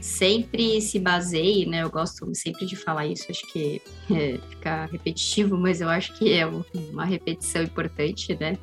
sempre 0.01 0.81
se 0.81 0.99
baseie, 0.99 1.67
né? 1.67 1.83
Eu 1.83 1.91
gosto 1.91 2.27
sempre 2.35 2.67
de 2.67 2.75
falar 2.75 3.07
isso, 3.07 3.27
acho 3.31 3.47
que 3.53 3.81
é, 4.11 4.39
fica 4.49 4.87
repetitivo, 4.87 5.57
mas 5.57 5.81
eu 5.81 5.89
acho 5.89 6.15
que 6.19 6.33
é 6.33 6.47
uma 6.47 7.05
repetição 7.05 7.63
importante, 7.63 8.37
né? 8.41 8.57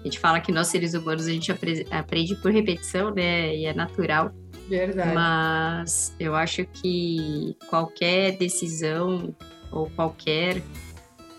A 0.00 0.04
gente 0.04 0.18
fala 0.18 0.40
que 0.40 0.52
nós 0.52 0.68
seres 0.68 0.94
humanos 0.94 1.26
a 1.26 1.32
gente 1.32 1.52
aprende 1.90 2.34
por 2.36 2.52
repetição, 2.52 3.12
né? 3.12 3.54
E 3.54 3.66
é 3.66 3.74
natural. 3.74 4.32
Verdade. 4.68 5.14
Mas 5.14 6.14
eu 6.20 6.34
acho 6.34 6.64
que 6.66 7.56
qualquer 7.68 8.36
decisão 8.36 9.34
ou 9.70 9.90
qualquer 9.90 10.62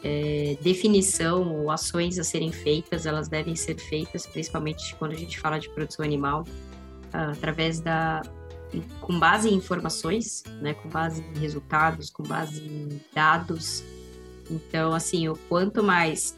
é, 0.04 0.58
definição 0.62 1.54
ou 1.54 1.72
ações 1.72 2.18
a 2.18 2.24
serem 2.24 2.52
feitas, 2.52 3.06
elas 3.06 3.28
devem 3.28 3.56
ser 3.56 3.78
feitas, 3.78 4.26
principalmente 4.26 4.96
quando 4.96 5.12
a 5.12 5.18
gente 5.18 5.40
fala 5.40 5.60
de 5.60 5.70
produção 5.70 6.06
animal, 6.06 6.46
através 7.12 7.80
da, 7.80 8.22
com 9.02 9.20
base 9.20 9.50
em 9.50 9.56
informações, 9.56 10.44
né, 10.62 10.74
com 10.74 10.90
base 10.90 11.22
em 11.22 11.40
resultados, 11.40 12.10
com 12.10 12.24
base 12.24 12.62
em 12.62 13.02
dados. 13.14 13.84
Então, 14.50 14.94
assim, 14.94 15.28
o 15.28 15.36
quanto 15.48 15.84
mais 15.84 16.38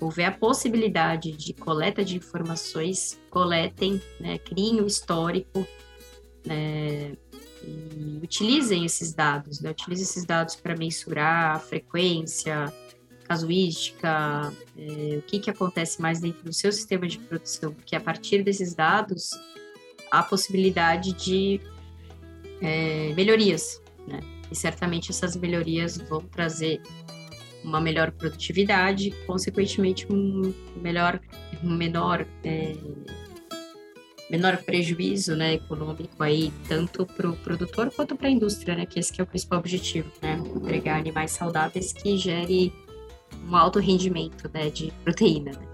houver 0.00 0.26
a 0.26 0.32
possibilidade 0.32 1.32
de 1.32 1.52
coleta 1.52 2.04
de 2.04 2.16
informações, 2.16 3.18
coletem, 3.30 4.00
né, 4.20 4.38
criem 4.38 4.80
o 4.80 4.86
histórico, 4.86 5.66
né, 6.46 7.16
e 7.64 8.20
utilizem 8.22 8.84
esses 8.84 9.12
dados, 9.12 9.60
né, 9.60 9.70
utilizem 9.70 10.04
esses 10.04 10.24
dados 10.24 10.54
para 10.54 10.76
mensurar 10.76 11.56
a 11.56 11.58
frequência, 11.58 12.72
casuística, 13.28 14.52
é, 14.76 15.16
o 15.18 15.22
que, 15.22 15.38
que 15.38 15.50
acontece 15.50 16.00
mais 16.00 16.20
dentro 16.20 16.42
do 16.42 16.52
seu 16.52 16.72
sistema 16.72 17.06
de 17.06 17.18
produção, 17.18 17.74
porque 17.74 17.94
a 17.94 18.00
partir 18.00 18.42
desses 18.42 18.74
dados 18.74 19.30
a 20.10 20.22
possibilidade 20.22 21.12
de 21.12 21.60
é, 22.62 23.12
melhorias, 23.14 23.82
né? 24.06 24.20
E 24.50 24.56
certamente 24.56 25.10
essas 25.10 25.36
melhorias 25.36 25.98
vão 25.98 26.20
trazer 26.22 26.80
uma 27.62 27.80
melhor 27.80 28.10
produtividade, 28.12 29.10
consequentemente 29.26 30.06
um 30.10 30.54
melhor, 30.76 31.20
um 31.62 31.76
menor, 31.76 32.26
é, 32.42 32.74
menor 34.30 34.56
prejuízo, 34.58 35.36
né, 35.36 35.54
econômico 35.54 36.22
aí 36.22 36.50
tanto 36.66 37.04
para 37.04 37.28
o 37.28 37.36
produtor 37.36 37.90
quanto 37.94 38.16
para 38.16 38.28
a 38.28 38.30
indústria, 38.30 38.74
né? 38.74 38.86
Que 38.86 38.98
esse 38.98 39.12
que 39.12 39.20
é 39.20 39.24
o 39.24 39.26
principal 39.26 39.58
objetivo, 39.58 40.10
né? 40.22 40.40
Entregar 40.56 40.98
animais 40.98 41.32
saudáveis 41.32 41.92
que 41.92 42.16
gere 42.16 42.72
um 43.46 43.56
alto 43.56 43.78
rendimento, 43.78 44.50
né, 44.52 44.70
de 44.70 44.92
proteína. 45.04 45.52
Né? 45.52 45.68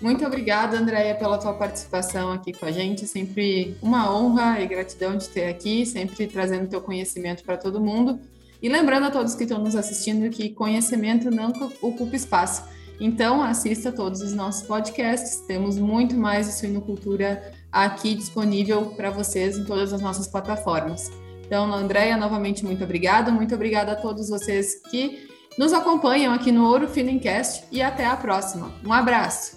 Muito 0.00 0.24
obrigada, 0.24 0.78
Andréia, 0.78 1.14
pela 1.16 1.38
tua 1.38 1.52
participação 1.54 2.30
aqui 2.30 2.52
com 2.52 2.66
a 2.66 2.70
gente. 2.70 3.06
Sempre 3.06 3.76
uma 3.82 4.14
honra 4.14 4.60
e 4.60 4.66
gratidão 4.66 5.16
de 5.16 5.28
ter 5.28 5.46
aqui, 5.46 5.84
sempre 5.84 6.26
trazendo 6.28 6.68
teu 6.68 6.80
conhecimento 6.80 7.42
para 7.42 7.56
todo 7.56 7.80
mundo. 7.80 8.20
E 8.62 8.68
lembrando 8.68 9.06
a 9.06 9.10
todos 9.10 9.34
que 9.34 9.42
estão 9.42 9.58
nos 9.58 9.74
assistindo 9.74 10.30
que 10.30 10.50
conhecimento 10.50 11.30
não 11.30 11.50
ocupa 11.82 12.14
espaço. 12.14 12.62
Então, 13.00 13.42
assista 13.42 13.90
todos 13.92 14.20
os 14.20 14.32
nossos 14.32 14.66
podcasts. 14.66 15.40
Temos 15.46 15.78
muito 15.78 16.16
mais 16.16 16.46
de 16.46 16.52
suinocultura 16.52 17.52
aqui 17.70 18.14
disponível 18.14 18.86
para 18.86 19.10
vocês 19.10 19.56
em 19.56 19.64
todas 19.64 19.92
as 19.92 20.00
nossas 20.00 20.26
plataformas. 20.26 21.10
Então, 21.44 21.72
Andréia, 21.72 22.16
novamente, 22.16 22.64
muito 22.64 22.82
obrigada. 22.82 23.32
Muito 23.32 23.54
obrigada 23.54 23.92
a 23.92 23.96
todos 23.96 24.28
vocês 24.28 24.82
que 24.90 25.27
nos 25.58 25.72
acompanham 25.72 26.32
aqui 26.32 26.52
no 26.52 26.64
Ouro 26.64 26.88
Finencast 26.88 27.64
e 27.72 27.82
até 27.82 28.06
a 28.06 28.16
próxima. 28.16 28.72
Um 28.84 28.92
abraço! 28.92 29.56